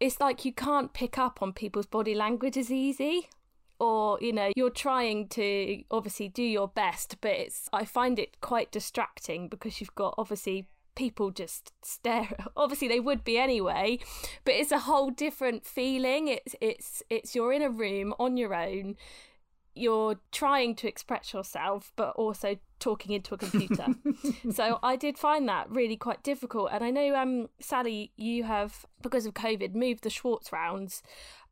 it's 0.00 0.20
like 0.20 0.44
you 0.44 0.52
can't 0.52 0.92
pick 0.92 1.18
up 1.18 1.40
on 1.40 1.52
people's 1.52 1.86
body 1.86 2.14
language 2.14 2.56
as 2.56 2.70
easy 2.70 3.28
or 3.78 4.18
you 4.20 4.32
know 4.32 4.50
you're 4.56 4.70
trying 4.70 5.28
to 5.28 5.82
obviously 5.90 6.28
do 6.28 6.42
your 6.42 6.68
best 6.68 7.16
but 7.20 7.32
it's 7.32 7.68
i 7.72 7.84
find 7.84 8.18
it 8.18 8.40
quite 8.40 8.70
distracting 8.70 9.48
because 9.48 9.80
you've 9.80 9.94
got 9.94 10.14
obviously 10.16 10.68
people 10.94 11.30
just 11.30 11.72
stare 11.82 12.28
obviously 12.56 12.88
they 12.88 13.00
would 13.00 13.24
be 13.24 13.38
anyway 13.38 13.98
but 14.44 14.54
it's 14.54 14.72
a 14.72 14.80
whole 14.80 15.10
different 15.10 15.64
feeling. 15.64 16.28
It's 16.28 16.54
it's 16.60 17.02
it's 17.10 17.34
you're 17.34 17.52
in 17.52 17.62
a 17.62 17.70
room 17.70 18.14
on 18.18 18.36
your 18.36 18.54
own 18.54 18.96
you're 19.74 20.20
trying 20.30 20.76
to 20.76 20.88
express 20.88 21.32
yourself 21.32 21.92
but 21.96 22.14
also 22.14 22.56
talking 22.84 23.12
into 23.12 23.34
a 23.34 23.38
computer. 23.38 23.86
So 24.52 24.78
i 24.82 24.94
did 24.96 25.16
find 25.18 25.48
that 25.48 25.70
really 25.70 25.96
quite 25.96 26.22
difficult. 26.22 26.68
And 26.72 26.82
i 26.84 26.90
know 26.90 27.14
um 27.22 27.48
sally 27.60 28.12
you 28.16 28.44
have 28.44 28.84
because 29.02 29.24
of 29.26 29.34
covid 29.34 29.74
moved 29.74 30.02
the 30.04 30.10
schwartz 30.10 30.52
rounds 30.52 31.02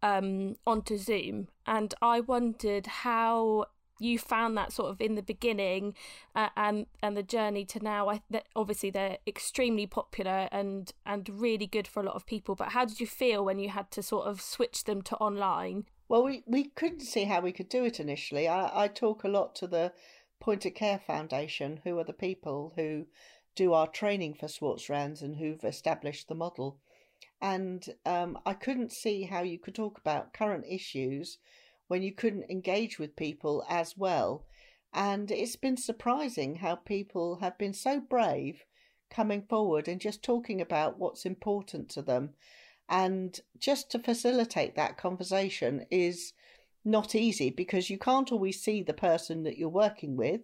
um, 0.03 0.57
onto 0.67 0.99
Zoom, 0.99 1.49
and 1.67 1.95
I 2.03 2.21
wondered 2.21 2.87
how 2.87 3.67
you 4.01 4.19
found 4.19 4.57
that 4.57 4.73
sort 4.73 4.91
of 4.91 5.01
in 5.01 5.15
the 5.15 5.23
beginning 5.23 5.95
uh, 6.35 6.49
and 6.57 6.87
and 7.03 7.17
the 7.17 7.23
journey 7.23 7.65
to 7.67 7.79
now. 7.79 8.09
I, 8.09 8.23
that 8.31 8.47
obviously 8.57 8.91
they're 8.91 9.19
extremely 9.27 9.87
popular 9.87 10.49
and 10.51 10.93
and 11.07 11.29
really 11.29 11.67
good 11.67 11.87
for 11.87 12.01
a 12.01 12.07
lot 12.07 12.17
of 12.17 12.27
people. 12.27 12.55
But 12.57 12.71
how 12.71 12.85
did 12.85 13.01
you 13.01 13.07
feel 13.07 13.45
when 13.45 13.59
you 13.59 13.69
had 13.69 13.91
to 13.93 14.03
sort 14.03 14.27
of 14.27 14.41
switch 14.41 14.85
them 14.85 15.03
to 15.03 15.17
online? 15.17 15.85
Well 16.09 16.25
we 16.25 16.43
we 16.47 16.65
couldn't 16.65 17.01
see 17.01 17.25
how 17.25 17.41
we 17.41 17.53
could 17.53 17.69
do 17.69 17.85
it 17.85 18.01
initially. 18.01 18.49
I, 18.49 18.85
I 18.85 18.89
talk 18.89 19.23
a 19.23 19.29
lot 19.29 19.55
to 19.57 19.69
the 19.69 19.93
point 20.43 20.67
of 20.67 20.75
care 20.75 20.99
foundation 20.99 21.81
who 21.85 21.97
are 21.99 22.05
the 22.05 22.13
people 22.13 22.73
who 22.75 23.07
do 23.55 23.73
our 23.73 23.87
training 23.87 24.35
for 24.35 24.49
Schwartz 24.49 24.89
rounds 24.89 25.23
and 25.23 25.37
who've 25.37 25.65
established 25.65 26.29
the 26.29 26.35
model. 26.35 26.79
And 27.41 27.87
um, 28.05 28.39
I 28.45 28.55
couldn't 28.55 28.93
see 28.93 29.23
how 29.23 29.43
you 29.43 29.59
could 29.59 29.75
talk 29.75 29.99
about 29.99 30.35
current 30.35 30.65
issues 30.69 31.39
when 31.87 32.03
you 32.03 32.13
couldn't 32.13 32.51
engage 32.51 32.99
with 32.99 33.15
people 33.17 33.65
as 33.69 33.97
well. 33.97 34.45
And 34.93 35.31
it's 35.31 35.57
been 35.57 35.77
surprising 35.77 36.57
how 36.57 36.75
people 36.75 37.37
have 37.37 37.57
been 37.57 37.73
so 37.73 38.01
brave 38.01 38.65
coming 39.11 39.43
forward 39.43 39.87
and 39.87 40.01
just 40.01 40.23
talking 40.23 40.61
about 40.61 40.99
what's 40.99 41.25
important 41.25 41.89
to 41.91 42.03
them. 42.03 42.31
And 42.89 43.39
just 43.59 43.91
to 43.93 43.99
facilitate 43.99 44.75
that 44.75 44.99
conversation 44.99 45.87
is 45.91 46.33
not 46.85 47.15
easy 47.15 47.51
because 47.51 47.91
you 47.91 47.99
can't 47.99 48.33
always 48.33 48.61
see 48.61 48.83
the 48.83 48.95
person 48.95 49.45
that 49.45 49.59
you're 49.59 49.69
working 49.69 50.17
with. 50.17 50.43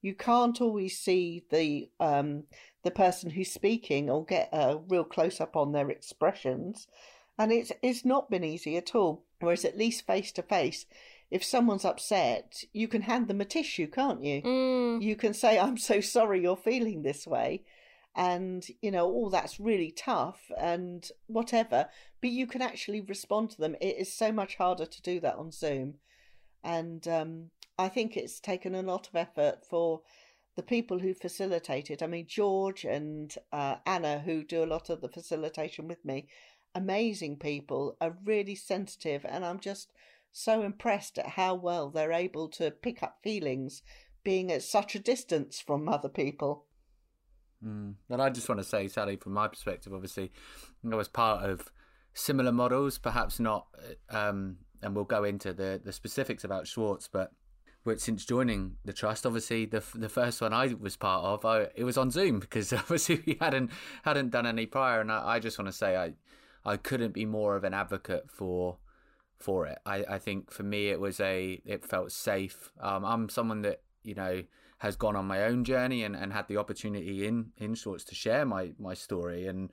You 0.00 0.14
can't 0.14 0.60
always 0.60 0.98
see 0.98 1.44
the 1.50 1.90
um, 1.98 2.44
the 2.84 2.90
person 2.90 3.30
who's 3.30 3.50
speaking 3.50 4.08
or 4.08 4.24
get 4.24 4.48
a 4.52 4.78
real 4.88 5.04
close 5.04 5.40
up 5.40 5.56
on 5.56 5.72
their 5.72 5.90
expressions, 5.90 6.86
and 7.38 7.52
it's 7.52 7.72
it's 7.82 8.04
not 8.04 8.30
been 8.30 8.44
easy 8.44 8.76
at 8.76 8.94
all. 8.94 9.24
Whereas 9.40 9.64
at 9.64 9.78
least 9.78 10.06
face 10.06 10.32
to 10.32 10.42
face, 10.42 10.86
if 11.30 11.44
someone's 11.44 11.84
upset, 11.84 12.64
you 12.72 12.88
can 12.88 13.02
hand 13.02 13.28
them 13.28 13.40
a 13.40 13.44
tissue, 13.44 13.86
can't 13.86 14.22
you? 14.22 14.42
Mm. 14.42 15.02
You 15.02 15.16
can 15.16 15.34
say, 15.34 15.58
"I'm 15.58 15.76
so 15.76 16.00
sorry 16.00 16.42
you're 16.42 16.56
feeling 16.56 17.02
this 17.02 17.26
way," 17.26 17.64
and 18.16 18.66
you 18.80 18.90
know 18.90 19.06
all 19.06 19.30
that's 19.30 19.60
really 19.60 19.90
tough 19.90 20.50
and 20.58 21.10
whatever 21.26 21.88
but 22.20 22.30
you 22.30 22.46
can 22.46 22.62
actually 22.62 23.00
respond 23.00 23.50
to 23.50 23.58
them. 23.58 23.76
It 23.80 23.96
is 23.96 24.12
so 24.12 24.32
much 24.32 24.56
harder 24.56 24.86
to 24.86 25.02
do 25.02 25.20
that 25.20 25.36
on 25.36 25.52
zoom 25.52 25.94
and 26.64 27.06
um, 27.06 27.50
i 27.78 27.88
think 27.88 28.16
it's 28.16 28.40
taken 28.40 28.74
a 28.74 28.82
lot 28.82 29.08
of 29.08 29.14
effort 29.14 29.64
for 29.68 30.02
the 30.56 30.62
people 30.64 30.98
who 30.98 31.14
facilitate 31.14 31.90
it. 31.90 32.02
I 32.02 32.08
mean 32.08 32.26
george 32.28 32.84
and 32.84 33.34
uh, 33.52 33.76
anna 33.86 34.20
who 34.20 34.42
do 34.42 34.64
a 34.64 34.66
lot 34.66 34.90
of 34.90 35.00
the 35.00 35.08
facilitation 35.08 35.86
with 35.86 36.04
me 36.04 36.28
amazing 36.74 37.36
people 37.36 37.96
are 38.00 38.18
really 38.24 38.54
sensitive 38.54 39.24
and 39.28 39.44
i'm 39.44 39.58
just 39.58 39.90
so 40.32 40.62
impressed 40.62 41.18
at 41.18 41.26
how 41.26 41.54
well 41.54 41.90
they're 41.90 42.12
able 42.12 42.48
to 42.48 42.70
pick 42.70 43.02
up 43.02 43.18
feelings 43.22 43.82
being 44.22 44.52
at 44.52 44.62
such 44.62 44.94
a 44.94 45.00
distance 45.00 45.60
from 45.60 45.88
other 45.88 46.08
people 46.08 46.66
Mm. 47.64 47.94
And 48.08 48.22
I 48.22 48.30
just 48.30 48.48
want 48.48 48.60
to 48.60 48.64
say, 48.64 48.88
Sally, 48.88 49.16
from 49.16 49.32
my 49.32 49.48
perspective, 49.48 49.92
obviously, 49.92 50.32
I 50.90 50.94
was 50.94 51.08
part 51.08 51.48
of 51.48 51.72
similar 52.14 52.52
models, 52.52 52.98
perhaps 52.98 53.40
not, 53.40 53.66
um, 54.10 54.58
and 54.82 54.94
we'll 54.94 55.04
go 55.04 55.24
into 55.24 55.52
the, 55.52 55.80
the 55.82 55.92
specifics 55.92 56.44
about 56.44 56.66
Schwartz, 56.66 57.08
but 57.08 57.32
since 57.96 58.26
joining 58.26 58.76
the 58.84 58.92
trust, 58.92 59.24
obviously 59.24 59.64
the 59.64 59.82
the 59.94 60.10
first 60.10 60.42
one 60.42 60.52
I 60.52 60.74
was 60.78 60.96
part 60.96 61.24
of, 61.24 61.44
I, 61.46 61.68
it 61.74 61.84
was 61.84 61.96
on 61.96 62.10
Zoom 62.10 62.38
because 62.38 62.70
obviously 62.74 63.22
we 63.26 63.38
hadn't 63.40 63.70
hadn't 64.04 64.30
done 64.30 64.46
any 64.46 64.66
prior, 64.66 65.00
and 65.00 65.10
I, 65.10 65.36
I 65.36 65.38
just 65.38 65.58
want 65.58 65.68
to 65.68 65.72
say 65.72 65.96
I 65.96 66.12
I 66.64 66.76
couldn't 66.76 67.14
be 67.14 67.24
more 67.24 67.56
of 67.56 67.64
an 67.64 67.72
advocate 67.72 68.30
for 68.30 68.76
for 69.38 69.66
it. 69.66 69.78
I, 69.86 70.04
I 70.08 70.18
think 70.18 70.50
for 70.50 70.64
me 70.64 70.88
it 70.88 71.00
was 71.00 71.20
a 71.20 71.62
it 71.64 71.84
felt 71.84 72.12
safe. 72.12 72.72
Um, 72.80 73.04
I'm 73.04 73.28
someone 73.28 73.62
that 73.62 73.80
you 74.02 74.14
know 74.14 74.42
has 74.78 74.96
gone 74.96 75.16
on 75.16 75.26
my 75.26 75.44
own 75.44 75.64
journey 75.64 76.04
and, 76.04 76.14
and 76.14 76.32
had 76.32 76.48
the 76.48 76.56
opportunity 76.56 77.26
in 77.26 77.52
in 77.56 77.74
Schwartz 77.74 78.04
to 78.04 78.14
share 78.14 78.44
my 78.44 78.72
my 78.78 78.94
story. 78.94 79.46
And 79.46 79.70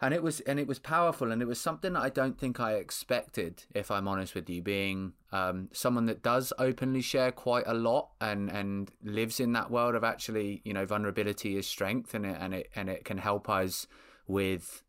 and 0.00 0.12
it 0.12 0.22
was 0.22 0.40
and 0.40 0.60
it 0.60 0.66
was 0.66 0.78
powerful. 0.78 1.32
And 1.32 1.40
it 1.40 1.46
was 1.46 1.60
something 1.60 1.94
that 1.94 2.02
I 2.02 2.10
don't 2.10 2.38
think 2.38 2.60
I 2.60 2.74
expected 2.74 3.64
if 3.74 3.90
I'm 3.90 4.06
honest 4.06 4.34
with 4.34 4.48
you 4.50 4.60
being 4.60 5.14
um, 5.32 5.68
someone 5.72 6.06
that 6.06 6.22
does 6.22 6.52
openly 6.58 7.00
share 7.00 7.32
quite 7.32 7.64
a 7.66 7.74
lot 7.74 8.10
and 8.20 8.50
and 8.50 8.90
lives 9.02 9.40
in 9.40 9.52
that 9.52 9.70
world 9.70 9.94
of 9.94 10.04
actually 10.04 10.60
you 10.64 10.74
know 10.74 10.84
vulnerability 10.84 11.56
is 11.56 11.66
strength 11.66 12.14
and 12.14 12.26
it 12.26 12.36
and 12.38 12.54
it 12.54 12.70
and 12.74 12.88
it 12.88 13.04
can 13.04 13.18
help 13.18 13.48
us 13.48 13.86
with 14.26 14.82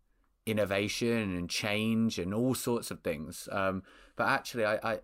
innovation 0.45 1.35
and 1.35 1.49
change 1.49 2.19
and 2.19 2.33
all 2.33 2.53
sorts 2.53 2.91
of 2.91 2.99
things. 2.99 3.47
Um, 3.51 3.83
but 4.15 4.27
actually 4.27 4.65
I, 4.65 4.75
I 4.83 4.99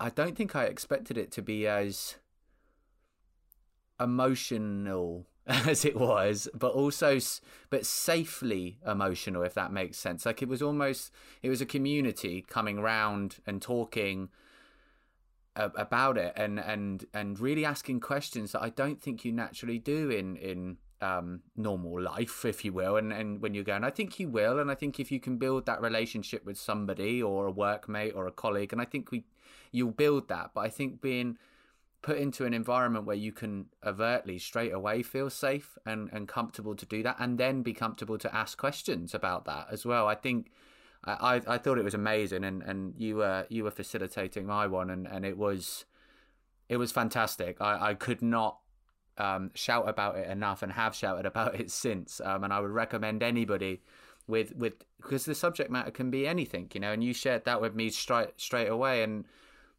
I 0.00 0.10
don't 0.10 0.36
think 0.36 0.54
I 0.54 0.64
expected 0.64 1.16
it 1.16 1.30
to 1.32 1.42
be 1.42 1.66
as 1.66 2.16
emotional 4.00 5.26
as 5.46 5.84
it 5.84 5.96
was, 5.96 6.48
but 6.54 6.72
also 6.72 7.18
but 7.70 7.84
safely 7.84 8.78
emotional, 8.86 9.42
if 9.42 9.54
that 9.54 9.72
makes 9.72 9.98
sense. 9.98 10.24
Like 10.24 10.40
it 10.42 10.48
was 10.48 10.62
almost 10.62 11.12
it 11.42 11.50
was 11.50 11.60
a 11.60 11.66
community 11.66 12.44
coming 12.48 12.80
round 12.80 13.36
and 13.46 13.60
talking 13.60 14.30
about 15.56 16.18
it 16.18 16.32
and 16.36 16.58
and 16.58 17.04
and 17.14 17.38
really 17.38 17.64
asking 17.64 18.00
questions 18.00 18.52
that 18.52 18.62
I 18.62 18.70
don't 18.70 19.00
think 19.00 19.24
you 19.24 19.32
naturally 19.32 19.78
do 19.78 20.10
in 20.10 20.36
in 20.36 20.78
um, 21.00 21.42
normal 21.56 22.00
life, 22.00 22.46
if 22.46 22.64
you 22.64 22.72
will, 22.72 22.96
and 22.96 23.12
and 23.12 23.42
when 23.42 23.52
you're 23.52 23.64
going, 23.64 23.84
I 23.84 23.90
think 23.90 24.18
you 24.18 24.28
will, 24.30 24.58
and 24.58 24.70
I 24.70 24.74
think 24.74 24.98
if 24.98 25.12
you 25.12 25.20
can 25.20 25.36
build 25.36 25.66
that 25.66 25.82
relationship 25.82 26.46
with 26.46 26.56
somebody 26.56 27.22
or 27.22 27.48
a 27.48 27.52
workmate 27.52 28.16
or 28.16 28.26
a 28.26 28.32
colleague, 28.32 28.72
and 28.72 28.80
I 28.80 28.86
think 28.86 29.10
we 29.10 29.24
you'll 29.70 29.90
build 29.90 30.28
that, 30.28 30.52
but 30.54 30.62
I 30.62 30.70
think 30.70 31.02
being 31.02 31.36
put 32.04 32.18
into 32.18 32.44
an 32.44 32.52
environment 32.52 33.06
where 33.06 33.16
you 33.16 33.32
can 33.32 33.64
overtly 33.82 34.38
straight 34.38 34.74
away 34.74 35.02
feel 35.02 35.30
safe 35.30 35.78
and, 35.86 36.10
and 36.12 36.28
comfortable 36.28 36.76
to 36.76 36.84
do 36.84 37.02
that 37.02 37.16
and 37.18 37.38
then 37.38 37.62
be 37.62 37.72
comfortable 37.72 38.18
to 38.18 38.32
ask 38.36 38.58
questions 38.58 39.14
about 39.14 39.46
that 39.46 39.66
as 39.72 39.86
well. 39.86 40.06
I 40.06 40.14
think 40.14 40.50
i 41.06 41.40
i 41.46 41.58
thought 41.58 41.76
it 41.76 41.84
was 41.84 41.94
amazing 41.94 42.44
and 42.44 42.62
and 42.62 42.94
you 42.96 43.16
were 43.16 43.46
you 43.50 43.62
were 43.62 43.70
facilitating 43.70 44.46
my 44.46 44.66
one 44.66 44.88
and 44.88 45.06
and 45.06 45.24
it 45.24 45.36
was 45.38 45.86
it 46.68 46.76
was 46.76 46.92
fantastic. 46.92 47.56
I 47.60 47.90
i 47.90 47.94
could 47.94 48.20
not 48.20 48.58
um, 49.16 49.50
shout 49.54 49.88
about 49.88 50.16
it 50.16 50.28
enough 50.28 50.62
and 50.62 50.72
have 50.72 50.94
shouted 50.94 51.24
about 51.32 51.58
it 51.58 51.70
since 51.70 52.20
um, 52.24 52.44
and 52.44 52.52
i 52.52 52.60
would 52.60 52.70
recommend 52.70 53.22
anybody 53.22 53.80
with 54.26 54.54
with 54.56 54.74
because 55.00 55.24
the 55.24 55.34
subject 55.34 55.70
matter 55.70 55.90
can 55.90 56.10
be 56.10 56.26
anything 56.26 56.68
you 56.74 56.80
know 56.80 56.92
and 56.92 57.04
you 57.04 57.14
shared 57.14 57.44
that 57.44 57.60
with 57.60 57.74
me 57.74 57.90
straight 57.90 58.32
straight 58.36 58.68
away 58.68 59.02
and 59.02 59.24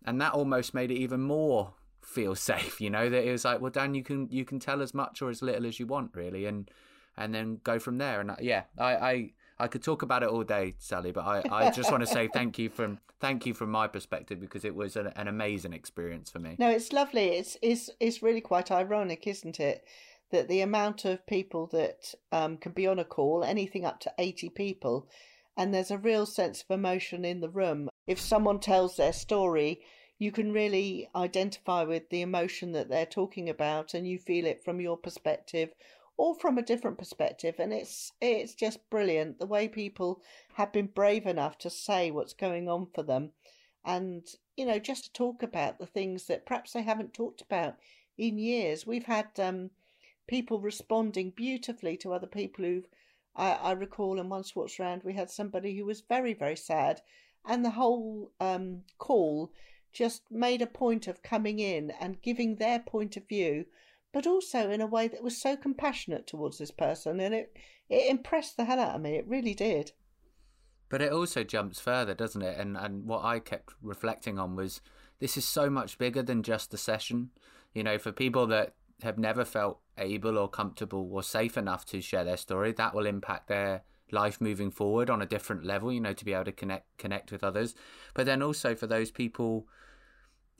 and 0.05 0.22
that 0.22 0.34
almost 0.34 0.74
made 0.74 0.89
it 0.89 0.98
even 0.98 1.22
more 1.22 1.74
feel 2.05 2.35
safe 2.35 2.79
you 2.81 2.89
know 2.89 3.09
that 3.09 3.27
it 3.27 3.31
was 3.31 3.45
like 3.45 3.59
well 3.62 3.71
dan 3.71 3.93
you 3.93 4.03
can 4.03 4.27
you 4.29 4.45
can 4.45 4.59
tell 4.59 4.81
as 4.81 4.93
much 4.93 5.21
or 5.21 5.29
as 5.29 5.41
little 5.41 5.65
as 5.65 5.79
you 5.79 5.85
want 5.85 6.12
really 6.13 6.45
and 6.45 6.69
and 7.17 7.33
then 7.33 7.59
go 7.63 7.79
from 7.79 7.97
there 7.97 8.19
and 8.21 8.31
uh, 8.31 8.35
yeah 8.39 8.63
i 8.77 8.95
i 8.95 9.31
I 9.57 9.67
could 9.67 9.83
talk 9.83 10.01
about 10.01 10.24
it 10.24 10.29
all 10.29 10.43
day, 10.43 10.75
Sally, 10.79 11.12
but 11.12 11.25
I, 11.25 11.43
I 11.50 11.71
just 11.71 11.89
want 11.89 12.01
to 12.01 12.07
say 12.07 12.27
thank 12.27 12.59
you 12.59 12.69
from 12.69 13.00
thank 13.21 13.45
you 13.45 13.53
from 13.53 13.71
my 13.71 13.88
perspective 13.88 14.39
because 14.39 14.65
it 14.65 14.75
was 14.75 14.95
an, 14.97 15.07
an 15.15 15.27
amazing 15.27 15.74
experience 15.74 16.29
for 16.29 16.39
me. 16.39 16.55
No, 16.59 16.69
it's 16.69 16.91
lovely. 16.91 17.29
It's 17.29 17.57
it's 17.62 17.89
it's 18.00 18.21
really 18.21 18.41
quite 18.41 18.69
ironic, 18.69 19.27
isn't 19.27 19.59
it? 19.59 19.85
That 20.31 20.50
the 20.50 20.62
amount 20.62 21.05
of 21.05 21.25
people 21.25 21.67
that 21.67 22.13
um, 22.31 22.57
can 22.57 22.74
be 22.74 22.88
on 22.88 23.00
a 23.00 23.05
call, 23.05 23.43
anything 23.43 23.85
up 23.85 24.01
to 24.01 24.13
eighty 24.19 24.50
people, 24.50 25.07
and 25.55 25.74
there's 25.74 25.91
a 25.91 25.97
real 25.97 26.25
sense 26.25 26.63
of 26.67 26.77
emotion 26.77 27.24
in 27.24 27.39
the 27.39 27.50
room. 27.50 27.89
If 28.07 28.19
someone 28.19 28.59
tells 28.59 28.97
their 28.97 29.13
story, 29.13 29.79
you 30.17 30.31
can 30.31 30.51
really 30.51 31.10
identify 31.15 31.84
with 31.84 32.10
the 32.10 32.22
emotion 32.22 32.72
that 32.72 32.89
they're 32.89 33.05
talking 33.05 33.50
about 33.50 33.93
and 33.93 34.07
you 34.07 34.17
feel 34.17 34.45
it 34.45 34.63
from 34.63 34.79
your 34.79 34.98
perspective 34.98 35.69
or 36.17 36.34
from 36.36 36.57
a 36.57 36.63
different 36.63 36.98
perspective 36.98 37.55
and 37.60 37.74
it's 37.74 38.12
it's 38.22 38.55
just 38.55 38.89
brilliant 38.89 39.38
the 39.38 39.45
way 39.45 39.67
people 39.67 40.22
have 40.53 40.72
been 40.72 40.88
brave 40.88 41.25
enough 41.25 41.57
to 41.57 41.69
say 41.69 42.10
what's 42.10 42.34
going 42.34 42.69
on 42.69 42.88
for 42.95 43.03
them 43.03 43.31
and 43.84 44.25
you 44.55 44.65
know 44.65 44.79
just 44.79 45.03
to 45.05 45.13
talk 45.13 45.43
about 45.43 45.77
the 45.77 45.86
things 45.86 46.27
that 46.27 46.45
perhaps 46.45 46.74
they 46.74 46.81
haven't 46.81 47.13
talked 47.13 47.41
about 47.41 47.75
in 48.17 48.38
years. 48.38 48.88
We've 48.88 49.05
had 49.05 49.27
um, 49.39 49.72
people 50.27 50.60
responding 50.60 51.31
beautifully 51.31 51.98
to 51.98 52.13
other 52.13 52.27
people 52.27 52.65
who've 52.65 52.88
I, 53.36 53.51
I 53.51 53.72
recall 53.74 54.19
in 54.19 54.29
one 54.29 54.43
Schwartz 54.43 54.79
round 54.79 55.03
we 55.03 55.13
had 55.13 55.29
somebody 55.29 55.77
who 55.77 55.86
was 55.86 56.01
very 56.01 56.34
very 56.34 56.55
sad 56.55 57.01
and 57.45 57.63
the 57.63 57.72
whole 57.72 58.31
um, 58.39 58.84
call 58.98 59.51
just 59.95 60.23
made 60.29 60.61
a 60.61 60.67
point 60.67 61.07
of 61.07 61.23
coming 61.23 61.59
in 61.59 61.89
and 61.99 62.21
giving 62.21 62.57
their 62.57 62.79
point 62.79 63.15
of 63.15 63.27
view, 63.27 63.65
but 64.11 64.27
also 64.27 64.69
in 64.69 64.81
a 64.81 64.85
way 64.85 65.07
that 65.07 65.23
was 65.23 65.41
so 65.41 65.55
compassionate 65.55 66.27
towards 66.27 66.57
this 66.57 66.71
person, 66.71 67.19
and 67.19 67.33
it 67.33 67.57
it 67.89 68.09
impressed 68.09 68.57
the 68.57 68.65
hell 68.65 68.79
out 68.79 68.95
of 68.95 69.01
me. 69.01 69.15
It 69.15 69.27
really 69.27 69.53
did. 69.53 69.93
But 70.89 71.01
it 71.01 71.11
also 71.11 71.43
jumps 71.43 71.79
further, 71.79 72.13
doesn't 72.13 72.41
it? 72.41 72.59
And 72.59 72.77
and 72.77 73.05
what 73.05 73.23
I 73.23 73.39
kept 73.39 73.73
reflecting 73.81 74.37
on 74.37 74.55
was 74.55 74.81
this 75.19 75.37
is 75.37 75.45
so 75.45 75.69
much 75.69 75.97
bigger 75.97 76.21
than 76.21 76.43
just 76.43 76.71
the 76.71 76.77
session. 76.77 77.29
You 77.73 77.83
know, 77.83 77.97
for 77.97 78.11
people 78.11 78.47
that 78.47 78.75
have 79.01 79.17
never 79.17 79.45
felt 79.45 79.79
able 79.97 80.37
or 80.37 80.49
comfortable 80.49 81.09
or 81.11 81.23
safe 81.23 81.57
enough 81.57 81.85
to 81.85 82.01
share 82.01 82.23
their 82.23 82.37
story, 82.37 82.73
that 82.73 82.93
will 82.93 83.05
impact 83.05 83.47
their 83.47 83.83
life 84.11 84.39
moving 84.39 84.71
forward 84.71 85.09
on 85.09 85.21
a 85.21 85.25
different 85.25 85.65
level, 85.65 85.91
you 85.91 85.99
know, 85.99 86.13
to 86.13 86.25
be 86.25 86.33
able 86.33 86.45
to 86.45 86.51
connect 86.51 86.97
connect 86.97 87.31
with 87.31 87.43
others. 87.43 87.75
But 88.13 88.25
then 88.25 88.41
also 88.41 88.75
for 88.75 88.87
those 88.87 89.11
people 89.11 89.67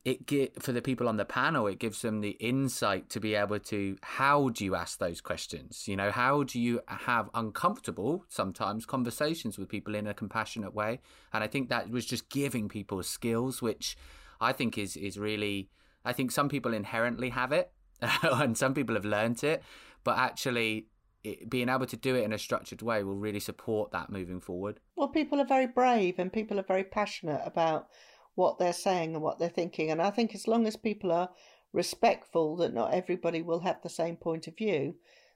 it 0.06 0.28
get 0.28 0.62
for 0.62 0.72
the 0.72 0.84
people 0.84 1.10
on 1.10 1.18
the 1.18 1.26
panel 1.26 1.66
it 1.66 1.80
gives 1.80 2.04
them 2.04 2.22
the 2.22 2.38
insight 2.40 3.10
to 3.10 3.20
be 3.20 3.34
able 3.34 3.60
to 3.60 3.98
how 4.04 4.50
do 4.50 4.64
you 4.64 4.76
ask 4.76 5.00
those 5.00 5.20
questions 5.20 5.88
you 5.88 5.96
know 5.96 6.12
how 6.12 6.44
do 6.44 6.60
you 6.60 6.80
have 6.88 7.30
uncomfortable 7.34 8.24
sometimes 8.30 8.86
conversations 8.86 9.58
with 9.58 9.68
people 9.68 9.96
in 9.96 10.06
a 10.06 10.14
compassionate 10.14 10.74
way 10.74 11.00
and 11.34 11.44
i 11.44 11.48
think 11.48 11.70
that 11.70 11.90
was 11.90 12.06
just 12.06 12.30
giving 12.30 12.70
people 12.70 13.02
skills 13.02 13.62
which 13.62 13.98
i 14.40 14.54
think 14.54 14.78
is 14.78 14.96
is 14.96 15.18
really 15.18 15.70
i 16.06 16.14
think 16.14 16.32
some 16.32 16.48
people 16.48 16.74
inherently 16.74 17.30
have 17.30 17.52
it 17.52 17.72
and 18.22 18.58
some 18.58 18.76
people 18.76 18.96
have 18.96 19.06
learned 19.06 19.44
it 19.44 19.64
but 20.04 20.18
actually 20.18 20.88
it, 21.24 21.50
being 21.50 21.70
able 21.70 21.88
to 21.88 21.98
do 21.98 22.16
it 22.16 22.24
in 22.24 22.32
a 22.32 22.38
structured 22.38 22.84
way 22.84 23.04
will 23.04 23.16
really 23.16 23.40
support 23.40 23.92
that 23.92 24.12
moving 24.12 24.40
forward. 24.40 24.80
Well, 24.96 25.08
people 25.08 25.42
are 25.42 25.46
very 25.46 25.66
brave 25.66 26.20
and 26.20 26.32
people 26.32 26.60
are 26.60 26.64
very 26.64 26.84
passionate 26.84 27.42
about 27.44 27.88
what 28.36 28.60
they're 28.60 28.74
saying 28.74 29.16
and 29.16 29.24
what 29.24 29.40
they're 29.40 29.50
thinking. 29.50 29.90
And 29.90 30.02
I 30.02 30.12
think 30.12 30.36
as 30.36 30.48
long 30.48 30.68
as 30.68 30.76
people 30.76 31.12
are 31.12 31.30
respectful 31.74 32.56
that 32.58 32.74
not 32.74 32.94
everybody 32.94 33.42
will 33.42 33.62
have 33.62 33.82
the 33.82 33.90
same 33.90 34.16
point 34.16 34.48
of 34.48 34.58
view, 34.58 34.96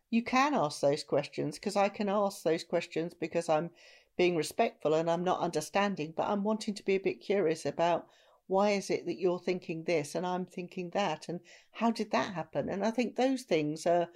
you 0.09 0.23
can 0.23 0.53
ask 0.53 0.81
those 0.81 1.03
questions 1.03 1.55
because 1.55 1.75
I 1.75 1.89
can 1.89 2.09
ask 2.09 2.43
those 2.43 2.63
questions 2.63 3.13
because 3.13 3.49
I'm 3.49 3.71
being 4.17 4.35
respectful 4.35 4.93
and 4.93 5.09
I'm 5.09 5.23
not 5.23 5.39
understanding, 5.39 6.13
but 6.15 6.27
I'm 6.27 6.43
wanting 6.43 6.73
to 6.75 6.83
be 6.83 6.95
a 6.95 6.99
bit 6.99 7.21
curious 7.21 7.65
about 7.65 8.07
why 8.47 8.71
is 8.71 8.89
it 8.89 9.05
that 9.05 9.19
you're 9.19 9.39
thinking 9.39 9.83
this 9.83 10.15
and 10.15 10.25
I'm 10.25 10.45
thinking 10.45 10.89
that 10.89 11.29
and 11.29 11.39
how 11.71 11.91
did 11.91 12.11
that 12.11 12.33
happen? 12.33 12.67
And 12.67 12.83
I 12.83 12.91
think 12.91 13.15
those 13.15 13.43
things 13.43 13.85
are, 13.85 14.09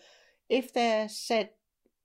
if 0.49 0.73
they're 0.73 1.07
said 1.07 1.51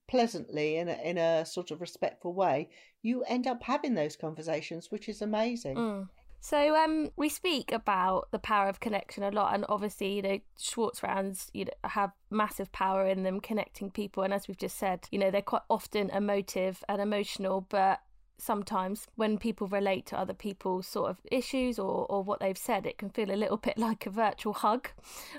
pleasantly 0.08 0.76
in 0.76 0.88
a, 0.88 0.94
in 1.02 1.18
a 1.18 1.46
sort 1.46 1.70
of 1.70 1.80
respectful 1.80 2.34
way, 2.34 2.68
you 3.02 3.22
end 3.24 3.46
up 3.46 3.62
having 3.62 3.94
those 3.94 4.16
conversations, 4.16 4.90
which 4.90 5.08
is 5.08 5.22
amazing. 5.22 5.76
Mm. 5.76 6.08
So 6.40 6.76
um, 6.76 7.10
we 7.16 7.28
speak 7.28 7.72
about 7.72 8.28
the 8.30 8.38
power 8.38 8.68
of 8.68 8.80
connection 8.80 9.22
a 9.22 9.30
lot, 9.30 9.54
and 9.54 9.64
obviously, 9.68 10.14
you 10.14 10.22
know, 10.22 10.38
Schwartz 10.58 11.02
rounds 11.02 11.50
you 11.52 11.64
know, 11.64 11.72
have 11.84 12.12
massive 12.30 12.70
power 12.70 13.06
in 13.06 13.24
them 13.24 13.40
connecting 13.40 13.90
people, 13.90 14.22
and 14.22 14.32
as 14.32 14.46
we've 14.46 14.56
just 14.56 14.78
said, 14.78 15.08
you 15.10 15.18
know, 15.18 15.30
they're 15.30 15.42
quite 15.42 15.62
often 15.68 16.10
emotive 16.10 16.84
and 16.88 17.02
emotional, 17.02 17.66
but 17.68 18.00
sometimes 18.38 19.06
when 19.16 19.36
people 19.36 19.66
relate 19.66 20.06
to 20.06 20.18
other 20.18 20.32
people's 20.32 20.86
sort 20.86 21.10
of 21.10 21.18
issues 21.30 21.78
or, 21.78 22.06
or 22.08 22.22
what 22.22 22.40
they've 22.40 22.58
said, 22.58 22.86
it 22.86 22.98
can 22.98 23.10
feel 23.10 23.30
a 23.30 23.36
little 23.36 23.56
bit 23.68 23.76
like 23.76 24.06
a 24.06 24.10
virtual 24.10 24.54
hug. 24.54 24.88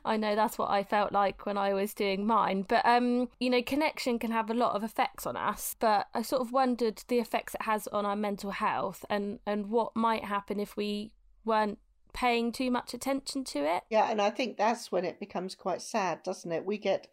I 0.06 0.18
know 0.18 0.36
that's 0.36 0.58
what 0.58 0.70
I 0.70 0.84
felt 0.84 1.12
like 1.12 1.46
when 1.46 1.58
I 1.58 1.74
was 1.74 1.94
doing 1.94 2.26
mine. 2.26 2.66
But, 2.68 2.86
um, 2.86 3.30
you 3.40 3.50
know, 3.50 3.62
connection 3.62 4.20
can 4.20 4.32
have 4.32 4.50
a 4.50 4.54
lot 4.54 4.76
of 4.76 4.84
effects 4.84 5.26
on 5.26 5.38
us. 5.38 5.76
But 5.80 6.08
I 6.14 6.22
sort 6.22 6.42
of 6.42 6.52
wondered 6.52 7.04
the 7.08 7.20
effects 7.20 7.56
it 7.56 7.64
has 7.64 7.88
on 7.88 8.06
our 8.06 8.16
mental 8.16 8.52
health 8.52 9.06
and, 9.10 9.40
and 9.46 9.70
what 9.70 9.96
might 9.96 10.26
happen 10.26 10.60
if 10.60 10.76
we 10.76 11.12
weren't 11.46 11.80
paying 12.14 12.52
too 12.52 12.72
much 12.72 12.94
attention 12.94 13.44
to 13.46 13.60
it. 13.60 13.84
Yeah, 13.90 14.10
and 14.10 14.22
I 14.22 14.30
think 14.30 14.58
that's 14.58 14.92
when 14.92 15.06
it 15.06 15.20
becomes 15.20 15.56
quite 15.56 15.82
sad, 15.82 16.24
doesn't 16.24 16.52
it? 16.52 16.66
We 16.66 16.78
get, 16.78 17.08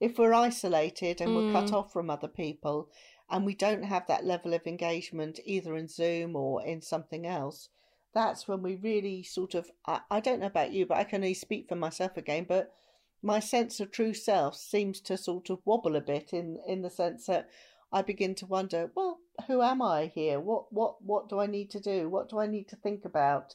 if 0.00 0.18
we're 0.18 0.34
isolated 0.34 1.20
and 1.20 1.30
mm. 1.30 1.46
we're 1.46 1.52
cut 1.52 1.70
mm. 1.70 1.74
off 1.74 1.92
from 1.92 2.10
other 2.10 2.28
people, 2.28 2.90
and 3.32 3.46
we 3.46 3.54
don't 3.54 3.82
have 3.82 4.06
that 4.06 4.26
level 4.26 4.52
of 4.52 4.66
engagement 4.66 5.40
either 5.44 5.74
in 5.74 5.88
Zoom 5.88 6.36
or 6.36 6.62
in 6.62 6.82
something 6.82 7.26
else, 7.26 7.70
that's 8.14 8.46
when 8.46 8.62
we 8.62 8.76
really 8.76 9.22
sort 9.22 9.54
of 9.54 9.70
I, 9.86 10.00
I 10.10 10.20
don't 10.20 10.40
know 10.40 10.46
about 10.46 10.72
you, 10.72 10.86
but 10.86 10.98
I 10.98 11.04
can 11.04 11.22
only 11.22 11.34
speak 11.34 11.66
for 11.68 11.76
myself 11.76 12.16
again, 12.18 12.44
but 12.46 12.72
my 13.22 13.40
sense 13.40 13.80
of 13.80 13.90
true 13.90 14.12
self 14.12 14.54
seems 14.54 15.00
to 15.00 15.16
sort 15.16 15.48
of 15.48 15.60
wobble 15.64 15.96
a 15.96 16.00
bit 16.02 16.34
in 16.34 16.58
in 16.68 16.82
the 16.82 16.90
sense 16.90 17.26
that 17.26 17.48
I 17.90 18.02
begin 18.02 18.34
to 18.36 18.46
wonder, 18.46 18.90
well, 18.94 19.18
who 19.46 19.62
am 19.62 19.80
I 19.80 20.12
here? 20.14 20.38
What 20.38 20.70
what 20.70 21.02
what 21.02 21.30
do 21.30 21.40
I 21.40 21.46
need 21.46 21.70
to 21.70 21.80
do? 21.80 22.10
What 22.10 22.28
do 22.28 22.38
I 22.38 22.46
need 22.46 22.68
to 22.68 22.76
think 22.76 23.06
about? 23.06 23.54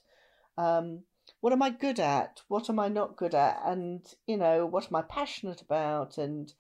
Um, 0.58 1.04
what 1.42 1.54
am 1.54 1.62
I 1.62 1.70
good 1.70 2.00
at? 2.00 2.42
What 2.48 2.70
am 2.70 2.80
I 2.80 2.88
not 2.88 3.16
good 3.16 3.36
at? 3.36 3.62
And 3.64 4.04
you 4.26 4.38
know, 4.38 4.66
what 4.66 4.88
am 4.88 4.96
I 4.96 5.04
passionate 5.04 5.62
about? 5.62 6.18
And 6.18 6.52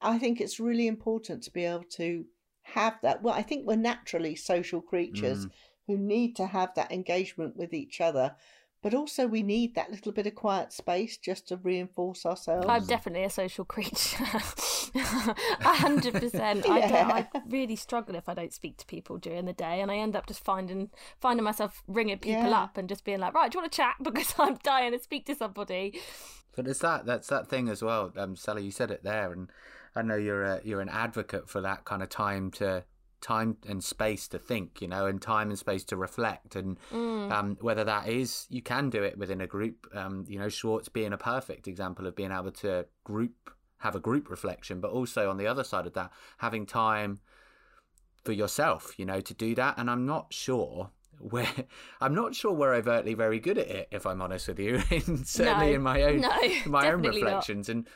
I 0.00 0.18
think 0.18 0.40
it's 0.40 0.58
really 0.58 0.88
important 0.88 1.44
to 1.44 1.52
be 1.52 1.64
able 1.64 1.84
to 1.92 2.24
have 2.64 2.98
that. 3.02 3.22
Well, 3.22 3.34
I 3.34 3.42
think 3.42 3.66
we're 3.66 3.76
naturally 3.76 4.34
social 4.34 4.80
creatures 4.80 5.46
mm. 5.46 5.50
who 5.86 5.96
need 5.96 6.36
to 6.36 6.46
have 6.46 6.74
that 6.74 6.92
engagement 6.92 7.56
with 7.56 7.72
each 7.72 8.00
other. 8.00 8.34
But 8.82 8.92
also, 8.92 9.26
we 9.26 9.42
need 9.42 9.74
that 9.76 9.90
little 9.90 10.12
bit 10.12 10.26
of 10.26 10.34
quiet 10.34 10.70
space 10.70 11.16
just 11.16 11.48
to 11.48 11.56
reinforce 11.56 12.26
ourselves. 12.26 12.66
I'm 12.68 12.84
definitely 12.84 13.24
a 13.24 13.30
social 13.30 13.64
creature. 13.64 14.22
hundred 14.94 16.12
percent. 16.12 16.66
I, 16.68 17.26
I 17.32 17.40
really 17.48 17.76
struggle 17.76 18.14
if 18.14 18.28
I 18.28 18.34
don't 18.34 18.52
speak 18.52 18.76
to 18.76 18.86
people 18.86 19.16
during 19.16 19.46
the 19.46 19.54
day, 19.54 19.80
and 19.80 19.90
I 19.90 19.96
end 19.96 20.14
up 20.14 20.26
just 20.26 20.44
finding 20.44 20.90
finding 21.18 21.44
myself 21.44 21.82
ringing 21.88 22.18
people 22.18 22.50
yeah. 22.50 22.60
up 22.60 22.76
and 22.76 22.86
just 22.86 23.06
being 23.06 23.20
like, 23.20 23.32
"Right, 23.32 23.50
do 23.50 23.56
you 23.56 23.62
want 23.62 23.72
to 23.72 23.76
chat?" 23.76 23.94
Because 24.02 24.34
I'm 24.38 24.58
dying 24.62 24.92
to 24.92 24.98
speak 24.98 25.24
to 25.26 25.34
somebody. 25.34 25.98
But 26.54 26.68
it's 26.68 26.80
that 26.80 27.06
that's 27.06 27.28
that 27.28 27.48
thing 27.48 27.70
as 27.70 27.82
well, 27.82 28.12
um, 28.18 28.36
Sally. 28.36 28.64
You 28.64 28.70
said 28.70 28.90
it 28.90 29.02
there, 29.02 29.32
and 29.32 29.48
I 29.96 30.02
know 30.02 30.16
you're 30.16 30.44
a, 30.44 30.60
you're 30.64 30.80
an 30.80 30.88
advocate 30.88 31.48
for 31.48 31.60
that 31.60 31.84
kind 31.84 32.02
of 32.02 32.08
time 32.08 32.50
to 32.52 32.84
time 33.20 33.56
and 33.66 33.82
space 33.82 34.28
to 34.28 34.38
think, 34.38 34.82
you 34.82 34.88
know, 34.88 35.06
and 35.06 35.20
time 35.20 35.48
and 35.48 35.58
space 35.58 35.84
to 35.84 35.96
reflect, 35.96 36.56
and 36.56 36.78
mm. 36.92 37.30
um, 37.32 37.56
whether 37.60 37.84
that 37.84 38.08
is 38.08 38.46
you 38.50 38.60
can 38.60 38.90
do 38.90 39.02
it 39.02 39.16
within 39.16 39.40
a 39.40 39.46
group. 39.46 39.86
Um, 39.94 40.24
you 40.28 40.38
know, 40.38 40.48
Schwartz 40.48 40.88
being 40.88 41.12
a 41.12 41.18
perfect 41.18 41.66
example 41.66 42.06
of 42.06 42.14
being 42.14 42.32
able 42.32 42.52
to 42.52 42.86
group 43.04 43.50
have 43.78 43.94
a 43.94 44.00
group 44.00 44.30
reflection, 44.30 44.80
but 44.80 44.90
also 44.90 45.30
on 45.30 45.36
the 45.36 45.46
other 45.46 45.64
side 45.64 45.86
of 45.86 45.92
that, 45.92 46.10
having 46.38 46.64
time 46.66 47.20
for 48.24 48.32
yourself, 48.32 48.94
you 48.98 49.04
know, 49.04 49.20
to 49.20 49.34
do 49.34 49.54
that. 49.54 49.78
And 49.78 49.90
I'm 49.90 50.06
not 50.06 50.32
sure 50.32 50.90
where 51.18 51.48
I'm 52.00 52.14
not 52.14 52.34
sure 52.34 52.52
we're 52.52 52.74
overtly 52.74 53.14
very 53.14 53.38
good 53.38 53.58
at 53.58 53.68
it, 53.68 53.88
if 53.90 54.06
I'm 54.06 54.20
honest 54.20 54.48
with 54.48 54.58
you. 54.58 54.80
certainly 55.24 55.68
no, 55.68 55.74
in 55.74 55.82
my 55.82 56.02
own 56.02 56.20
no, 56.20 56.38
my 56.66 56.90
own 56.90 57.02
reflections, 57.02 57.68
not. 57.68 57.74
and 57.74 57.88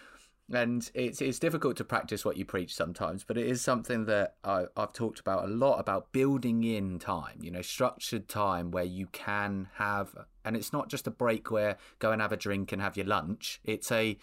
and 0.52 0.90
it's 0.94 1.20
it's 1.20 1.38
difficult 1.38 1.76
to 1.76 1.84
practice 1.84 2.24
what 2.24 2.36
you 2.36 2.44
preach 2.44 2.74
sometimes, 2.74 3.24
but 3.24 3.36
it 3.36 3.46
is 3.46 3.60
something 3.60 4.06
that 4.06 4.36
I, 4.42 4.64
I've 4.76 4.92
talked 4.92 5.20
about 5.20 5.44
a 5.44 5.48
lot 5.48 5.78
about 5.78 6.12
building 6.12 6.64
in 6.64 6.98
time, 6.98 7.38
you 7.42 7.50
know, 7.50 7.62
structured 7.62 8.28
time 8.28 8.70
where 8.70 8.84
you 8.84 9.08
can 9.12 9.68
have, 9.74 10.14
and 10.44 10.56
it's 10.56 10.72
not 10.72 10.88
just 10.88 11.06
a 11.06 11.10
break 11.10 11.50
where 11.50 11.76
go 11.98 12.12
and 12.12 12.22
have 12.22 12.32
a 12.32 12.36
drink 12.36 12.72
and 12.72 12.80
have 12.80 12.96
your 12.96 13.06
lunch. 13.06 13.60
It's 13.64 13.92
a 13.92 14.16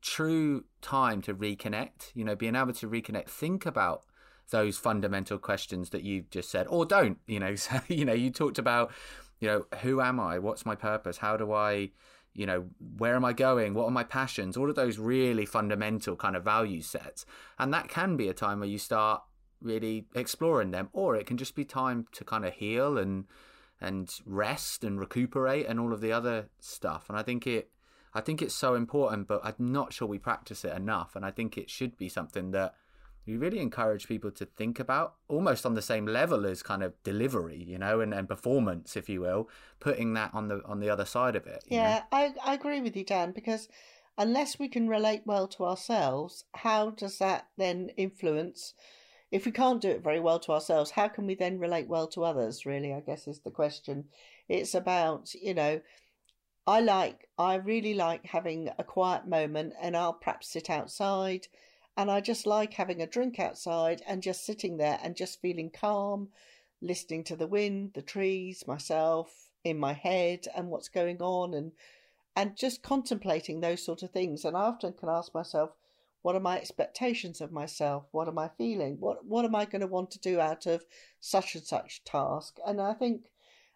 true 0.00 0.64
time 0.80 1.22
to 1.22 1.34
reconnect, 1.34 2.10
you 2.14 2.24
know, 2.24 2.34
being 2.34 2.56
able 2.56 2.72
to 2.72 2.88
reconnect. 2.88 3.28
Think 3.28 3.64
about 3.64 4.04
those 4.50 4.78
fundamental 4.78 5.38
questions 5.38 5.90
that 5.90 6.02
you've 6.02 6.30
just 6.30 6.50
said, 6.50 6.66
or 6.68 6.86
don't, 6.86 7.18
you 7.26 7.38
know. 7.38 7.54
So, 7.56 7.80
you 7.88 8.04
know, 8.04 8.14
you 8.14 8.30
talked 8.30 8.58
about, 8.58 8.90
you 9.40 9.48
know, 9.48 9.66
who 9.82 10.00
am 10.00 10.18
I? 10.18 10.38
What's 10.38 10.66
my 10.66 10.74
purpose? 10.74 11.18
How 11.18 11.36
do 11.36 11.52
I 11.52 11.90
you 12.38 12.46
know, 12.46 12.66
where 12.98 13.16
am 13.16 13.24
I 13.24 13.32
going? 13.32 13.74
What 13.74 13.86
are 13.86 13.90
my 13.90 14.04
passions? 14.04 14.56
All 14.56 14.70
of 14.70 14.76
those 14.76 14.96
really 14.96 15.44
fundamental 15.44 16.14
kind 16.14 16.36
of 16.36 16.44
value 16.44 16.82
sets. 16.82 17.26
And 17.58 17.74
that 17.74 17.88
can 17.88 18.16
be 18.16 18.28
a 18.28 18.32
time 18.32 18.60
where 18.60 18.68
you 18.68 18.78
start 18.78 19.22
really 19.60 20.06
exploring 20.14 20.70
them, 20.70 20.88
or 20.92 21.16
it 21.16 21.26
can 21.26 21.36
just 21.36 21.56
be 21.56 21.64
time 21.64 22.06
to 22.12 22.24
kind 22.24 22.44
of 22.44 22.54
heal 22.54 22.96
and 22.96 23.24
and 23.80 24.12
rest 24.24 24.84
and 24.84 25.00
recuperate 25.00 25.66
and 25.66 25.80
all 25.80 25.92
of 25.92 26.00
the 26.00 26.12
other 26.12 26.48
stuff. 26.60 27.06
And 27.08 27.18
I 27.18 27.24
think 27.24 27.44
it 27.44 27.72
I 28.14 28.20
think 28.20 28.40
it's 28.40 28.54
so 28.54 28.76
important, 28.76 29.26
but 29.26 29.40
I'm 29.42 29.72
not 29.72 29.92
sure 29.92 30.06
we 30.06 30.18
practice 30.18 30.64
it 30.64 30.76
enough. 30.76 31.16
And 31.16 31.26
I 31.26 31.32
think 31.32 31.58
it 31.58 31.68
should 31.68 31.96
be 31.96 32.08
something 32.08 32.52
that 32.52 32.72
we 33.28 33.36
really 33.36 33.58
encourage 33.58 34.08
people 34.08 34.30
to 34.30 34.46
think 34.46 34.80
about 34.80 35.16
almost 35.28 35.66
on 35.66 35.74
the 35.74 35.82
same 35.82 36.06
level 36.06 36.46
as 36.46 36.62
kind 36.62 36.82
of 36.82 37.00
delivery 37.04 37.62
you 37.62 37.78
know 37.78 38.00
and, 38.00 38.14
and 38.14 38.26
performance 38.26 38.96
if 38.96 39.08
you 39.08 39.20
will 39.20 39.48
putting 39.80 40.14
that 40.14 40.30
on 40.32 40.48
the 40.48 40.62
on 40.64 40.80
the 40.80 40.88
other 40.88 41.04
side 41.04 41.36
of 41.36 41.46
it 41.46 41.62
yeah 41.68 42.02
I, 42.10 42.34
I 42.42 42.54
agree 42.54 42.80
with 42.80 42.96
you 42.96 43.04
dan 43.04 43.32
because 43.32 43.68
unless 44.16 44.58
we 44.58 44.68
can 44.68 44.88
relate 44.88 45.22
well 45.26 45.46
to 45.48 45.66
ourselves 45.66 46.44
how 46.54 46.90
does 46.90 47.18
that 47.18 47.48
then 47.58 47.90
influence 47.96 48.72
if 49.30 49.44
we 49.44 49.52
can't 49.52 49.82
do 49.82 49.90
it 49.90 50.02
very 50.02 50.20
well 50.20 50.40
to 50.40 50.52
ourselves 50.52 50.92
how 50.92 51.08
can 51.08 51.26
we 51.26 51.34
then 51.34 51.58
relate 51.58 51.86
well 51.86 52.08
to 52.08 52.24
others 52.24 52.64
really 52.64 52.94
i 52.94 53.00
guess 53.00 53.28
is 53.28 53.40
the 53.40 53.50
question. 53.50 54.06
It's 54.48 54.74
about 54.74 55.34
you 55.34 55.52
know 55.52 55.82
i 56.66 56.80
like 56.80 57.28
i 57.36 57.56
really 57.56 57.92
like 57.92 58.24
having 58.24 58.70
a 58.78 58.84
quiet 58.84 59.26
moment 59.26 59.74
and 59.78 59.94
i'll 59.94 60.14
perhaps 60.14 60.48
sit 60.48 60.70
outside 60.70 61.48
and 61.98 62.12
I 62.12 62.20
just 62.20 62.46
like 62.46 62.74
having 62.74 63.02
a 63.02 63.08
drink 63.08 63.40
outside 63.40 64.02
and 64.06 64.22
just 64.22 64.46
sitting 64.46 64.76
there 64.76 65.00
and 65.02 65.16
just 65.16 65.42
feeling 65.42 65.68
calm, 65.68 66.28
listening 66.80 67.24
to 67.24 67.34
the 67.34 67.48
wind, 67.48 67.90
the 67.94 68.02
trees, 68.02 68.68
myself 68.68 69.48
in 69.64 69.80
my 69.80 69.94
head 69.94 70.46
and 70.56 70.68
what's 70.68 70.88
going 70.88 71.20
on 71.20 71.54
and 71.54 71.72
and 72.36 72.56
just 72.56 72.84
contemplating 72.84 73.60
those 73.60 73.84
sort 73.84 74.04
of 74.04 74.12
things. 74.12 74.44
And 74.44 74.56
I 74.56 74.60
often 74.60 74.92
can 74.92 75.08
ask 75.08 75.34
myself, 75.34 75.70
what 76.22 76.36
are 76.36 76.40
my 76.40 76.58
expectations 76.58 77.40
of 77.40 77.50
myself? 77.50 78.04
What 78.12 78.28
am 78.28 78.38
I 78.38 78.48
feeling? 78.56 78.98
What 79.00 79.24
what 79.26 79.44
am 79.44 79.56
I 79.56 79.64
going 79.64 79.80
to 79.80 79.88
want 79.88 80.12
to 80.12 80.20
do 80.20 80.38
out 80.38 80.66
of 80.66 80.84
such 81.18 81.56
and 81.56 81.64
such 81.64 82.04
task? 82.04 82.58
And 82.64 82.80
I 82.80 82.94
think 82.94 83.32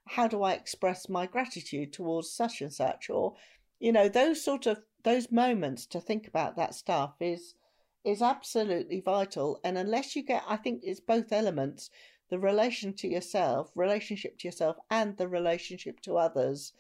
how 0.07 0.29
do 0.29 0.45
I 0.45 0.53
express 0.53 1.09
my 1.09 1.27
gratitude 1.27 1.93
towards 1.93 2.31
such 2.31 2.61
and 2.61 2.73
such 2.73 3.11
or 3.11 3.35
you 3.81 3.91
know 3.91 4.09
those 4.09 4.45
sort 4.45 4.67
of 4.67 4.81
those 5.03 5.33
moments 5.33 5.87
to 5.87 6.01
think 6.01 6.29
about 6.29 6.55
that 6.55 6.77
stuff 6.77 7.15
is 7.19 7.57
is 8.05 8.23
absolutely 8.23 9.01
vital. 9.01 9.61
And 9.65 9.79
unless 9.79 10.17
you 10.17 10.23
get, 10.23 10.43
I 10.49 10.57
think 10.57 10.81
it's 10.83 11.01
both 11.01 11.33
elements 11.33 11.91
the 12.31 12.39
relation 12.39 12.95
to 12.95 13.07
yourself, 13.07 13.71
relationship 13.75 14.39
to 14.39 14.49
yourself, 14.49 14.77
and 14.91 15.19
the 15.19 15.29
relationship 15.29 16.01
to 16.01 16.17
others. 16.17 16.73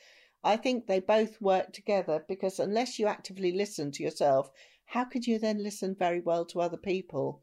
I 0.42 0.56
think 0.56 0.86
they 0.86 0.98
both 0.98 1.40
work 1.42 1.74
together 1.74 2.24
because 2.26 2.58
unless 2.58 2.98
you 2.98 3.06
actively 3.06 3.52
listen 3.52 3.92
to 3.92 4.02
yourself, 4.02 4.50
how 4.86 5.04
could 5.04 5.26
you 5.26 5.38
then 5.38 5.62
listen 5.62 5.94
very 5.94 6.20
well 6.20 6.46
to 6.46 6.60
other 6.62 6.78
people? 6.78 7.42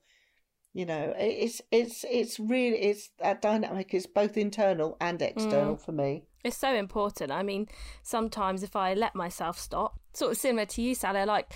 You 0.73 0.87
know, 0.87 1.13
it's 1.17 1.61
it's 1.71 2.03
it's 2.09 2.39
really 2.39 2.77
it's 2.77 3.11
that 3.19 3.41
dynamic 3.41 3.93
is 3.93 4.07
both 4.07 4.37
internal 4.37 4.97
and 4.99 5.21
external 5.21 5.75
mm. 5.75 5.81
for 5.81 5.91
me. 5.91 6.25
It's 6.43 6.55
so 6.55 6.73
important. 6.73 7.31
I 7.31 7.43
mean, 7.43 7.67
sometimes 8.01 8.63
if 8.63 8.75
I 8.75 8.93
let 8.93 9.13
myself 9.13 9.59
stop, 9.59 9.99
sort 10.13 10.31
of 10.31 10.37
similar 10.37 10.65
to 10.67 10.81
you, 10.81 10.95
Sally, 10.95 11.19
I 11.19 11.23
like 11.25 11.51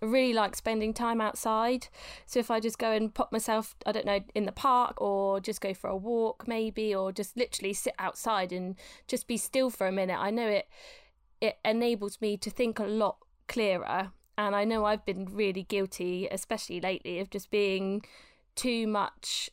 really 0.00 0.32
like 0.32 0.54
spending 0.54 0.94
time 0.94 1.20
outside. 1.20 1.88
So 2.26 2.38
if 2.38 2.50
I 2.50 2.60
just 2.60 2.78
go 2.78 2.92
and 2.92 3.12
pop 3.12 3.32
myself, 3.32 3.74
I 3.84 3.92
don't 3.92 4.06
know, 4.06 4.20
in 4.34 4.44
the 4.44 4.52
park 4.52 5.00
or 5.00 5.40
just 5.40 5.60
go 5.60 5.74
for 5.74 5.90
a 5.90 5.96
walk 5.96 6.46
maybe 6.46 6.94
or 6.94 7.10
just 7.10 7.36
literally 7.36 7.72
sit 7.72 7.94
outside 7.98 8.52
and 8.52 8.76
just 9.08 9.26
be 9.26 9.36
still 9.36 9.70
for 9.70 9.88
a 9.88 9.92
minute, 9.92 10.18
I 10.18 10.30
know 10.30 10.46
it 10.46 10.68
it 11.40 11.58
enables 11.64 12.20
me 12.20 12.36
to 12.36 12.50
think 12.50 12.78
a 12.78 12.84
lot 12.84 13.18
clearer. 13.46 14.10
And 14.36 14.54
I 14.54 14.64
know 14.64 14.84
I've 14.84 15.04
been 15.04 15.24
really 15.24 15.64
guilty, 15.64 16.28
especially 16.30 16.80
lately, 16.80 17.18
of 17.18 17.30
just 17.30 17.50
being 17.50 18.04
too 18.54 18.86
much 18.86 19.50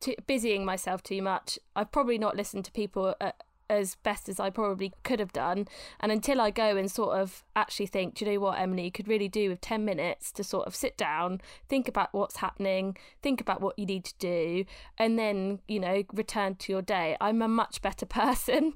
too, 0.00 0.14
busying 0.26 0.64
myself 0.64 1.02
too 1.02 1.22
much. 1.22 1.58
I've 1.76 1.92
probably 1.92 2.18
not 2.18 2.36
listened 2.36 2.64
to 2.66 2.72
people 2.72 3.14
uh, 3.20 3.32
as 3.72 3.94
best 3.96 4.28
as 4.28 4.38
I 4.38 4.50
probably 4.50 4.92
could 5.02 5.18
have 5.18 5.32
done. 5.32 5.66
And 5.98 6.12
until 6.12 6.40
I 6.40 6.50
go 6.50 6.76
and 6.76 6.90
sort 6.90 7.18
of 7.18 7.42
actually 7.56 7.86
think, 7.86 8.14
do 8.14 8.24
you 8.24 8.32
know 8.32 8.40
what, 8.40 8.60
Emily, 8.60 8.84
you 8.84 8.92
could 8.92 9.08
really 9.08 9.28
do 9.28 9.48
with 9.48 9.60
10 9.60 9.84
minutes 9.84 10.30
to 10.32 10.44
sort 10.44 10.66
of 10.66 10.74
sit 10.76 10.96
down, 10.96 11.40
think 11.68 11.88
about 11.88 12.12
what's 12.12 12.36
happening, 12.36 12.96
think 13.22 13.40
about 13.40 13.60
what 13.60 13.78
you 13.78 13.86
need 13.86 14.04
to 14.04 14.14
do, 14.18 14.64
and 14.98 15.18
then, 15.18 15.60
you 15.66 15.80
know, 15.80 16.02
return 16.12 16.54
to 16.56 16.72
your 16.72 16.82
day. 16.82 17.16
I'm 17.20 17.40
a 17.40 17.48
much 17.48 17.80
better 17.80 18.06
person. 18.20 18.74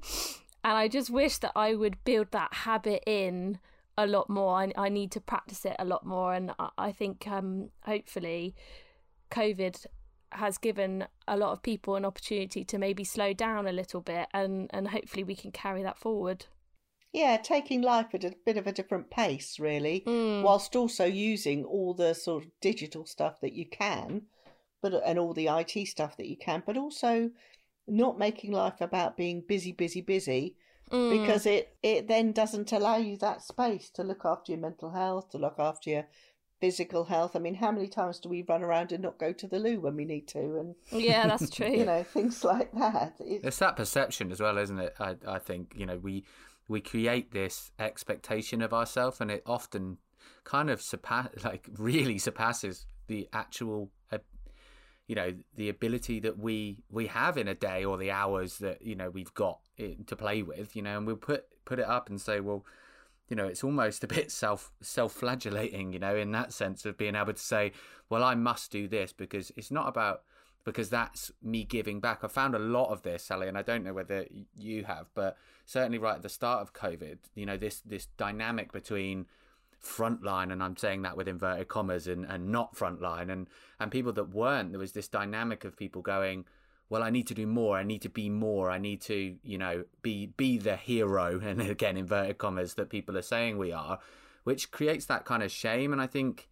and 0.63 0.77
I 0.77 0.87
just 0.87 1.09
wish 1.09 1.37
that 1.37 1.51
I 1.55 1.75
would 1.75 2.03
build 2.03 2.31
that 2.31 2.53
habit 2.53 3.03
in 3.05 3.59
a 3.97 4.07
lot 4.07 4.29
more. 4.29 4.61
I, 4.61 4.71
I 4.75 4.89
need 4.89 5.11
to 5.11 5.21
practice 5.21 5.63
it 5.63 5.75
a 5.77 5.85
lot 5.85 6.05
more. 6.05 6.33
And 6.33 6.51
I, 6.57 6.69
I 6.77 6.91
think 6.91 7.27
um, 7.27 7.69
hopefully 7.81 8.55
COVID 9.29 9.85
has 10.31 10.57
given 10.57 11.05
a 11.27 11.37
lot 11.37 11.51
of 11.51 11.61
people 11.61 11.95
an 11.95 12.05
opportunity 12.05 12.63
to 12.63 12.77
maybe 12.77 13.03
slow 13.03 13.33
down 13.33 13.67
a 13.67 13.71
little 13.71 14.01
bit 14.01 14.27
and 14.33 14.69
and 14.71 14.89
hopefully 14.89 15.23
we 15.23 15.35
can 15.35 15.51
carry 15.51 15.83
that 15.83 15.97
forward 15.97 16.45
yeah 17.13 17.37
taking 17.37 17.81
life 17.81 18.07
at 18.13 18.23
a 18.23 18.33
bit 18.45 18.57
of 18.57 18.67
a 18.67 18.71
different 18.71 19.09
pace 19.09 19.59
really 19.59 20.03
mm. 20.05 20.41
whilst 20.43 20.75
also 20.75 21.05
using 21.05 21.63
all 21.63 21.93
the 21.93 22.13
sort 22.13 22.43
of 22.43 22.49
digital 22.61 23.05
stuff 23.05 23.39
that 23.41 23.53
you 23.53 23.65
can 23.65 24.23
but 24.81 24.93
and 25.05 25.17
all 25.17 25.33
the 25.33 25.47
IT 25.47 25.87
stuff 25.87 26.17
that 26.17 26.27
you 26.27 26.37
can 26.37 26.61
but 26.65 26.77
also 26.77 27.29
not 27.87 28.19
making 28.19 28.51
life 28.51 28.81
about 28.81 29.15
being 29.15 29.41
busy 29.47 29.71
busy 29.71 30.01
busy 30.01 30.55
mm. 30.91 31.21
because 31.21 31.45
it 31.45 31.75
it 31.81 32.07
then 32.07 32.31
doesn't 32.31 32.71
allow 32.71 32.97
you 32.97 33.17
that 33.17 33.41
space 33.41 33.89
to 33.89 34.03
look 34.03 34.25
after 34.25 34.51
your 34.51 34.61
mental 34.61 34.91
health 34.91 35.29
to 35.29 35.37
look 35.37 35.55
after 35.57 35.89
your 35.89 36.05
physical 36.59 37.05
health. 37.05 37.35
I 37.35 37.39
mean, 37.39 37.55
how 37.55 37.71
many 37.71 37.87
times 37.87 38.19
do 38.19 38.29
we 38.29 38.41
run 38.41 38.63
around 38.63 38.91
and 38.91 39.03
not 39.03 39.17
go 39.17 39.31
to 39.33 39.47
the 39.47 39.59
loo 39.59 39.79
when 39.79 39.95
we 39.95 40.05
need 40.05 40.27
to? 40.29 40.39
And 40.39 40.75
yeah, 40.91 41.27
that's 41.27 41.49
true. 41.55 41.69
you 41.69 41.85
know, 41.85 42.03
things 42.03 42.43
like 42.43 42.71
that. 42.73 43.15
It's, 43.19 43.45
it's 43.45 43.59
that 43.59 43.75
perception 43.75 44.31
as 44.31 44.39
well, 44.39 44.57
isn't 44.57 44.79
it? 44.79 44.95
I, 44.99 45.15
I 45.27 45.39
think 45.39 45.73
you 45.75 45.85
know 45.85 45.97
we 45.97 46.25
we 46.67 46.81
create 46.81 47.31
this 47.31 47.71
expectation 47.79 48.61
of 48.61 48.73
ourselves, 48.73 49.21
and 49.21 49.31
it 49.31 49.43
often 49.45 49.97
kind 50.43 50.69
of 50.69 50.81
surpass 50.81 51.29
like 51.43 51.69
really 51.77 52.17
surpasses 52.17 52.85
the 53.07 53.27
actual. 53.33 53.91
Uh, 54.11 54.19
you 55.07 55.15
know 55.15 55.33
the 55.55 55.69
ability 55.69 56.19
that 56.19 56.37
we 56.37 56.83
we 56.89 57.07
have 57.07 57.37
in 57.37 57.47
a 57.47 57.55
day 57.55 57.85
or 57.85 57.97
the 57.97 58.11
hours 58.11 58.57
that 58.57 58.81
you 58.81 58.93
know 58.93 59.09
we've 59.09 59.33
got 59.33 59.59
to 59.77 60.17
play 60.17 60.43
with 60.43 60.75
you 60.75 60.81
know 60.81 60.97
and 60.97 61.07
we'll 61.07 61.15
put 61.15 61.45
put 61.63 61.79
it 61.79 61.85
up 61.85 62.09
and 62.09 62.19
say 62.19 62.41
well 62.41 62.65
you 63.27 63.35
know 63.35 63.45
it's 63.45 63.63
almost 63.63 64.03
a 64.03 64.07
bit 64.07 64.31
self 64.31 64.71
self 64.81 65.13
flagellating 65.13 65.93
you 65.93 65.99
know 65.99 66.15
in 66.15 66.31
that 66.31 66.53
sense 66.53 66.85
of 66.85 66.97
being 66.97 67.15
able 67.15 67.33
to 67.33 67.39
say 67.39 67.71
well 68.09 68.23
i 68.23 68.35
must 68.35 68.71
do 68.71 68.87
this 68.87 69.13
because 69.13 69.51
it's 69.55 69.71
not 69.71 69.87
about 69.87 70.21
because 70.65 70.89
that's 70.89 71.31
me 71.41 71.63
giving 71.63 72.01
back. 72.01 72.25
I 72.25 72.27
found 72.27 72.53
a 72.53 72.59
lot 72.59 72.91
of 72.91 73.01
this 73.03 73.23
sally 73.23 73.47
and 73.47 73.57
i 73.57 73.61
don't 73.61 73.83
know 73.83 73.93
whether 73.93 74.25
you 74.55 74.83
have 74.85 75.07
but 75.13 75.37
certainly 75.65 75.97
right 75.97 76.15
at 76.15 76.23
the 76.23 76.29
start 76.29 76.61
of 76.61 76.73
covid 76.73 77.17
you 77.35 77.45
know 77.45 77.57
this 77.57 77.81
this 77.81 78.07
dynamic 78.17 78.71
between 78.71 79.25
frontline 79.83 80.51
and 80.51 80.63
i'm 80.63 80.75
saying 80.75 81.03
that 81.03 81.15
with 81.15 81.27
inverted 81.27 81.67
commas 81.67 82.07
and, 82.07 82.25
and 82.25 82.49
not 82.51 82.75
frontline 82.75 83.31
and 83.31 83.47
and 83.79 83.91
people 83.91 84.11
that 84.11 84.33
weren't 84.33 84.71
there 84.71 84.79
was 84.79 84.93
this 84.93 85.07
dynamic 85.07 85.63
of 85.63 85.77
people 85.77 86.01
going 86.01 86.45
well 86.89 87.03
i 87.03 87.09
need 87.09 87.27
to 87.27 87.33
do 87.33 87.45
more 87.45 87.77
i 87.77 87.83
need 87.83 88.01
to 88.01 88.09
be 88.09 88.29
more 88.29 88.69
i 88.69 88.77
need 88.77 89.01
to 89.01 89.35
you 89.43 89.57
know 89.57 89.83
be 90.01 90.27
be 90.37 90.57
the 90.57 90.75
hero 90.75 91.39
and 91.43 91.61
again 91.61 91.97
inverted 91.97 92.37
commas 92.37 92.75
that 92.75 92.89
people 92.89 93.17
are 93.17 93.21
saying 93.21 93.57
we 93.57 93.71
are 93.71 93.99
which 94.43 94.71
creates 94.71 95.05
that 95.05 95.25
kind 95.25 95.43
of 95.43 95.51
shame 95.51 95.91
and 95.91 96.01
i 96.01 96.07
think 96.07 96.47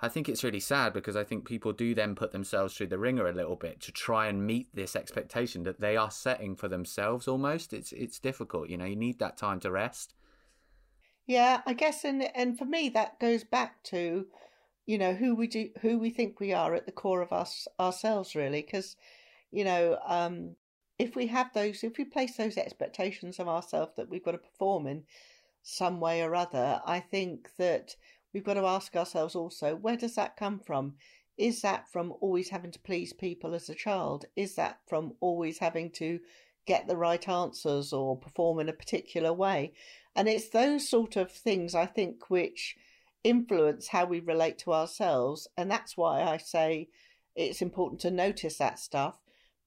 i 0.00 0.08
think 0.08 0.28
it's 0.28 0.44
really 0.44 0.60
sad 0.60 0.92
because 0.92 1.16
i 1.16 1.24
think 1.24 1.44
people 1.44 1.72
do 1.72 1.94
then 1.94 2.14
put 2.14 2.32
themselves 2.32 2.76
through 2.76 2.86
the 2.86 2.98
ringer 2.98 3.26
a 3.26 3.32
little 3.32 3.56
bit 3.56 3.80
to 3.80 3.92
try 3.92 4.26
and 4.26 4.46
meet 4.46 4.68
this 4.74 4.94
expectation 4.94 5.62
that 5.62 5.80
they 5.80 5.96
are 5.96 6.10
setting 6.10 6.54
for 6.54 6.68
themselves 6.68 7.26
almost. 7.26 7.72
It's 7.72 7.92
it's 7.92 8.18
difficult 8.18 8.68
you 8.68 8.76
know 8.76 8.84
you 8.84 8.96
need 8.96 9.18
that 9.18 9.36
time 9.36 9.60
to 9.60 9.70
rest. 9.70 10.14
Yeah 11.26 11.60
i 11.66 11.74
guess 11.74 12.04
and 12.04 12.22
and 12.34 12.58
for 12.58 12.64
me 12.64 12.88
that 12.90 13.20
goes 13.20 13.44
back 13.44 13.82
to 13.84 14.26
you 14.86 14.96
know 14.96 15.12
who 15.12 15.34
we 15.34 15.46
do 15.46 15.68
who 15.82 15.98
we 15.98 16.10
think 16.10 16.40
we 16.40 16.54
are 16.54 16.74
at 16.74 16.86
the 16.86 16.92
core 16.92 17.20
of 17.20 17.32
us 17.32 17.68
ourselves 17.78 18.34
really 18.34 18.62
because 18.62 18.96
you 19.50 19.64
know, 19.64 19.98
um, 20.06 20.56
if 20.98 21.14
we 21.14 21.26
have 21.28 21.52
those, 21.54 21.84
if 21.84 21.96
we 21.96 22.04
place 22.04 22.36
those 22.36 22.56
expectations 22.56 23.38
of 23.38 23.48
ourselves 23.48 23.92
that 23.96 24.08
we've 24.08 24.24
got 24.24 24.32
to 24.32 24.38
perform 24.38 24.86
in 24.86 25.04
some 25.62 26.00
way 26.00 26.22
or 26.22 26.34
other, 26.34 26.80
I 26.84 27.00
think 27.00 27.50
that 27.58 27.94
we've 28.32 28.44
got 28.44 28.54
to 28.54 28.66
ask 28.66 28.96
ourselves 28.96 29.34
also, 29.34 29.76
where 29.76 29.96
does 29.96 30.14
that 30.16 30.36
come 30.36 30.58
from? 30.58 30.94
Is 31.36 31.62
that 31.62 31.88
from 31.88 32.14
always 32.20 32.48
having 32.48 32.72
to 32.72 32.80
please 32.80 33.12
people 33.12 33.54
as 33.54 33.68
a 33.68 33.74
child? 33.74 34.24
Is 34.34 34.56
that 34.56 34.80
from 34.88 35.14
always 35.20 35.58
having 35.58 35.90
to 35.92 36.18
get 36.66 36.88
the 36.88 36.96
right 36.96 37.26
answers 37.28 37.92
or 37.92 38.16
perform 38.16 38.58
in 38.58 38.68
a 38.68 38.72
particular 38.72 39.32
way? 39.32 39.72
And 40.16 40.28
it's 40.28 40.48
those 40.48 40.88
sort 40.88 41.14
of 41.16 41.30
things, 41.30 41.76
I 41.76 41.86
think, 41.86 42.28
which 42.28 42.76
influence 43.22 43.88
how 43.88 44.04
we 44.04 44.18
relate 44.18 44.58
to 44.58 44.72
ourselves. 44.72 45.46
And 45.56 45.70
that's 45.70 45.96
why 45.96 46.22
I 46.22 46.38
say 46.38 46.88
it's 47.36 47.62
important 47.62 48.00
to 48.00 48.10
notice 48.10 48.58
that 48.58 48.80
stuff 48.80 49.18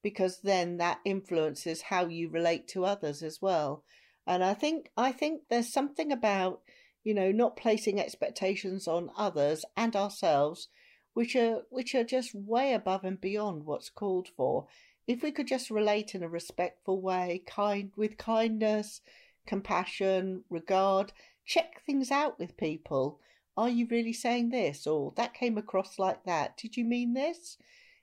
because 0.02 0.40
then 0.40 0.78
that 0.78 1.00
influences 1.04 1.82
how 1.82 2.06
you 2.06 2.28
relate 2.28 2.68
to 2.68 2.84
others 2.84 3.22
as 3.22 3.40
well. 3.40 3.84
And 4.26 4.44
I 4.44 4.54
think 4.54 4.90
I 4.96 5.12
think 5.12 5.42
there's 5.48 5.72
something 5.72 6.12
about 6.12 6.60
you 7.04 7.14
know 7.14 7.32
not 7.32 7.56
placing 7.56 8.00
expectations 8.00 8.86
on 8.86 9.10
others 9.16 9.64
and 9.76 9.96
ourselves 9.96 10.68
which 11.14 11.36
are 11.36 11.62
which 11.70 11.94
are 11.94 12.04
just 12.04 12.34
way 12.34 12.72
above 12.72 13.04
and 13.04 13.20
beyond 13.20 13.64
what's 13.64 13.90
called 13.90 14.28
for. 14.36 14.66
If 15.06 15.22
we 15.22 15.32
could 15.32 15.48
just 15.48 15.70
relate 15.70 16.14
in 16.14 16.22
a 16.22 16.28
respectful 16.28 17.00
way, 17.00 17.42
kind 17.46 17.90
with 17.96 18.16
kindness, 18.16 19.00
compassion, 19.46 20.44
regard, 20.48 21.12
check 21.44 21.82
things 21.84 22.10
out 22.10 22.38
with 22.38 22.56
people. 22.56 23.20
Are 23.56 23.68
you 23.68 23.86
really 23.90 24.12
saying 24.12 24.50
this? 24.50 24.86
Or 24.86 25.12
that 25.16 25.34
came 25.34 25.58
across 25.58 25.98
like 25.98 26.24
that. 26.24 26.56
Did 26.56 26.76
you 26.76 26.84
mean 26.84 27.14
this? 27.14 27.58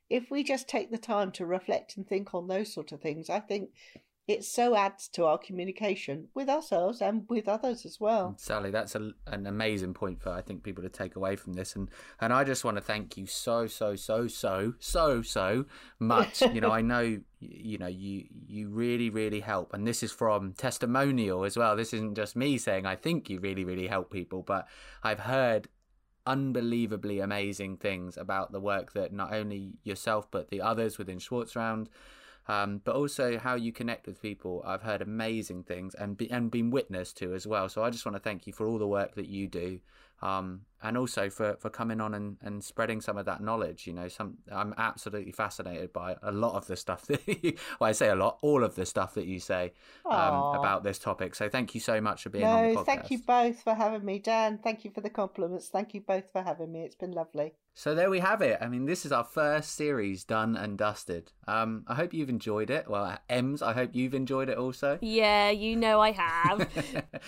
If 0.09 0.31
we 0.31 0.43
just 0.43 0.67
take 0.67 0.91
the 0.91 0.97
time 0.97 1.31
to 1.33 1.45
reflect 1.45 1.97
and 1.97 2.07
think 2.07 2.33
on 2.33 2.47
those 2.47 2.73
sort 2.73 2.91
of 2.91 3.01
things, 3.01 3.29
I 3.29 3.39
think 3.39 3.69
it 4.29 4.45
so 4.45 4.75
adds 4.75 5.07
to 5.07 5.25
our 5.25 5.39
communication 5.39 6.27
with 6.35 6.49
ourselves 6.49 7.01
and 7.01 7.25
with 7.29 7.47
others 7.47 7.83
as 7.83 7.99
well. 7.99 8.35
Sally, 8.37 8.69
that's 8.69 8.93
a, 8.93 9.11
an 9.25 9.47
amazing 9.47 9.95
point 9.95 10.21
for 10.21 10.29
I 10.29 10.41
think 10.41 10.61
people 10.61 10.83
to 10.83 10.89
take 10.89 11.15
away 11.15 11.35
from 11.35 11.53
this, 11.53 11.75
and 11.75 11.89
and 12.21 12.31
I 12.31 12.43
just 12.43 12.63
want 12.63 12.77
to 12.77 12.81
thank 12.81 13.17
you 13.17 13.25
so 13.25 13.65
so 13.65 13.95
so 13.95 14.27
so 14.27 14.75
so 14.79 15.23
so 15.23 15.65
much. 15.97 16.41
you 16.53 16.61
know, 16.61 16.69
I 16.69 16.81
know 16.81 17.19
you 17.39 17.77
know 17.79 17.87
you 17.87 18.25
you 18.47 18.69
really 18.69 19.09
really 19.09 19.39
help, 19.39 19.73
and 19.73 19.87
this 19.87 20.03
is 20.03 20.11
from 20.11 20.53
testimonial 20.53 21.43
as 21.43 21.57
well. 21.57 21.75
This 21.75 21.91
isn't 21.93 22.13
just 22.13 22.35
me 22.35 22.59
saying 22.59 22.85
I 22.85 22.95
think 22.95 23.31
you 23.31 23.39
really 23.39 23.65
really 23.65 23.87
help 23.87 24.11
people, 24.11 24.43
but 24.43 24.67
I've 25.01 25.21
heard 25.21 25.69
unbelievably 26.25 27.19
amazing 27.19 27.77
things 27.77 28.17
about 28.17 28.51
the 28.51 28.59
work 28.59 28.93
that 28.93 29.13
not 29.13 29.33
only 29.33 29.73
yourself 29.83 30.29
but 30.31 30.49
the 30.49 30.61
others 30.61 30.97
within 30.97 31.19
Schwartz 31.19 31.55
round, 31.55 31.89
um, 32.47 32.81
but 32.83 32.95
also 32.95 33.37
how 33.37 33.55
you 33.55 33.71
connect 33.71 34.07
with 34.07 34.21
people. 34.21 34.63
I've 34.65 34.81
heard 34.81 35.01
amazing 35.01 35.63
things 35.63 35.93
and 35.95 36.17
be, 36.17 36.29
and 36.31 36.49
been 36.49 36.71
witness 36.71 37.13
to 37.13 37.33
as 37.33 37.45
well. 37.45 37.69
So 37.69 37.83
I 37.83 37.89
just 37.89 38.05
want 38.05 38.15
to 38.15 38.21
thank 38.21 38.47
you 38.47 38.53
for 38.53 38.67
all 38.67 38.79
the 38.79 38.87
work 38.87 39.15
that 39.15 39.27
you 39.27 39.47
do 39.47 39.79
um, 40.21 40.61
and 40.81 40.97
also 40.97 41.29
for, 41.29 41.57
for 41.59 41.69
coming 41.69 41.99
on 41.99 42.13
and, 42.13 42.37
and 42.41 42.63
spreading 42.63 43.01
some 43.01 43.17
of 43.17 43.25
that 43.25 43.41
knowledge. 43.41 43.85
You 43.85 43.93
know, 43.93 44.07
some 44.07 44.37
I'm 44.51 44.73
absolutely 44.77 45.31
fascinated 45.31 45.91
by 45.91 46.15
a 46.23 46.31
lot 46.31 46.55
of 46.55 46.67
the 46.67 46.77
stuff 46.77 47.05
that 47.07 47.21
you, 47.27 47.53
well, 47.79 47.89
I 47.89 47.91
say 47.91 48.09
a 48.09 48.15
lot, 48.15 48.39
all 48.41 48.63
of 48.63 48.75
the 48.75 48.85
stuff 48.85 49.13
that 49.15 49.25
you 49.25 49.39
say 49.39 49.73
um, 50.05 50.55
about 50.55 50.83
this 50.83 50.99
topic. 50.99 51.35
So 51.35 51.49
thank 51.49 51.75
you 51.75 51.81
so 51.81 51.99
much 51.99 52.23
for 52.23 52.29
being 52.29 52.45
no, 52.45 52.51
on 52.51 52.69
the 52.69 52.75
podcast. 52.75 52.85
Thank 52.85 53.11
you 53.11 53.19
both 53.19 53.61
for 53.61 53.73
having 53.73 54.05
me, 54.05 54.19
Dan. 54.19 54.59
Thank 54.63 54.85
you 54.85 54.91
for 54.91 55.01
the 55.01 55.09
compliments. 55.09 55.67
Thank 55.67 55.93
you 55.93 56.01
both 56.01 56.31
for 56.31 56.41
having 56.41 56.71
me. 56.71 56.81
It's 56.81 56.95
been 56.95 57.11
lovely. 57.11 57.53
So 57.79 57.95
there 57.95 58.09
we 58.09 58.19
have 58.19 58.41
it. 58.41 58.57
I 58.59 58.67
mean, 58.67 58.87
this 58.87 59.05
is 59.05 59.13
our 59.13 59.23
first 59.23 59.73
series 59.73 60.25
done 60.25 60.57
and 60.57 60.77
dusted. 60.77 61.31
Um, 61.47 61.85
I 61.87 61.95
hope 61.95 62.13
you've 62.13 62.27
enjoyed 62.27 62.69
it. 62.69 62.89
Well, 62.89 63.17
Ems, 63.29 63.61
I 63.61 63.71
hope 63.71 63.91
you've 63.93 64.13
enjoyed 64.13 64.49
it 64.49 64.57
also. 64.57 64.99
Yeah, 64.99 65.51
you 65.51 65.77
know 65.77 66.01
I 66.01 66.11
have. 66.11 66.67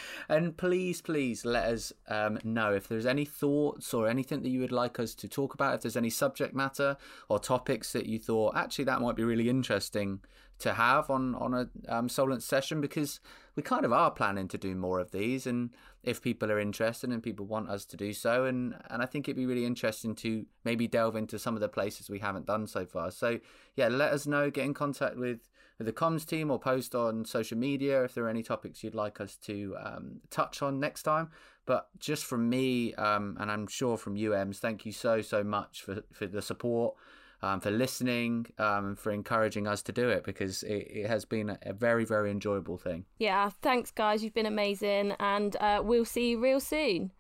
and 0.28 0.58
please, 0.58 1.00
please 1.00 1.46
let 1.46 1.70
us 1.70 1.94
um, 2.10 2.38
know 2.44 2.74
if 2.74 2.90
there's 2.90 3.06
any 3.06 3.24
thoughts 3.24 3.94
or 3.94 4.10
anything 4.10 4.42
that 4.42 4.50
you 4.50 4.60
would 4.60 4.74
like 4.74 5.00
us 5.00 5.16
to 5.16 5.30
talk 5.30 5.54
about, 5.54 5.76
if 5.76 5.84
there's 5.84 5.96
any 5.96 6.10
subject 6.10 6.54
matter 6.54 6.98
or 7.30 7.40
topics 7.40 7.94
that 7.94 8.08
you 8.08 8.20
thought 8.20 8.54
actually 8.58 8.84
that 8.84 9.00
might 9.00 9.16
be 9.16 9.24
really 9.24 9.48
interesting 9.48 10.20
to 10.62 10.74
have 10.74 11.10
on 11.10 11.36
on 11.36 11.54
a 11.54 11.70
um, 11.88 12.10
Solent 12.10 12.44
session, 12.44 12.82
because 12.82 13.20
we 13.56 13.64
kind 13.64 13.86
of 13.86 13.94
are 13.94 14.12
planning 14.12 14.48
to 14.50 14.58
do 14.58 14.76
more 14.76 15.00
of 15.00 15.12
these, 15.12 15.46
and 15.46 15.70
if 16.04 16.22
people 16.22 16.52
are 16.52 16.60
interested 16.60 17.10
and 17.10 17.22
people 17.22 17.46
want 17.46 17.70
us 17.70 17.86
to 17.86 17.98
do 17.98 18.14
so, 18.14 18.46
and 18.46 18.76
and 18.90 19.02
I 19.02 19.06
think 19.06 19.28
it'd 19.28 19.38
be 19.38 19.46
really 19.46 19.66
interesting 19.66 20.16
to 20.16 20.46
maybe 20.64 20.88
delve 20.88 21.16
into 21.16 21.38
some 21.38 21.56
of 21.56 21.62
the 21.62 21.70
places 21.70 22.10
we 22.10 22.20
haven't 22.20 22.48
done 22.48 22.68
so 22.68 22.86
far. 22.86 23.12
So 23.12 23.40
yeah, 23.76 23.90
let 23.90 24.14
us 24.14 24.26
know. 24.26 24.50
Get 24.50 24.66
in 24.66 24.74
contact 24.74 25.18
with 25.18 25.50
with 25.78 25.88
the 25.88 25.94
comms 25.94 26.26
team 26.26 26.52
or 26.52 26.60
post 26.60 26.94
on 26.94 27.26
social 27.26 27.58
media 27.58 28.04
if 28.04 28.14
there 28.14 28.26
are 28.26 28.30
any 28.30 28.44
topics 28.44 28.84
you'd 28.84 28.94
like 28.94 29.20
us 29.20 29.36
to 29.36 29.76
um, 29.84 30.22
touch 30.30 30.62
on 30.62 30.80
next 30.80 31.04
time. 31.04 31.30
But 31.66 31.88
just 32.00 32.26
from 32.26 32.50
me, 32.50 32.94
um, 32.96 33.38
and 33.40 33.52
I'm 33.52 33.68
sure 33.68 33.98
from 33.98 34.16
Ems, 34.16 34.60
thank 34.60 34.86
you 34.86 34.92
so, 34.92 35.22
so 35.22 35.44
much 35.44 35.82
for, 35.82 36.04
for 36.12 36.28
the 36.28 36.42
support, 36.42 36.96
um, 37.42 37.60
for 37.60 37.72
listening, 37.72 38.48
um, 38.58 38.96
for 38.96 39.12
encouraging 39.12 39.68
us 39.68 39.82
to 39.84 39.92
do 39.92 40.10
it 40.10 40.24
because 40.24 40.64
it, 40.64 40.88
it 40.90 41.08
has 41.08 41.26
been 41.26 41.58
a 41.62 41.74
very, 41.74 42.06
very 42.06 42.32
enjoyable 42.32 42.78
thing. 42.78 43.06
Yeah, 43.18 43.50
thanks, 43.62 43.92
guys. 43.92 44.24
You've 44.24 44.34
been 44.34 44.46
amazing, 44.46 45.14
and 45.20 45.56
uh, 45.60 45.82
we'll 45.84 46.06
see 46.06 46.32
you 46.32 46.40
real 46.40 46.60
soon. 46.60 47.12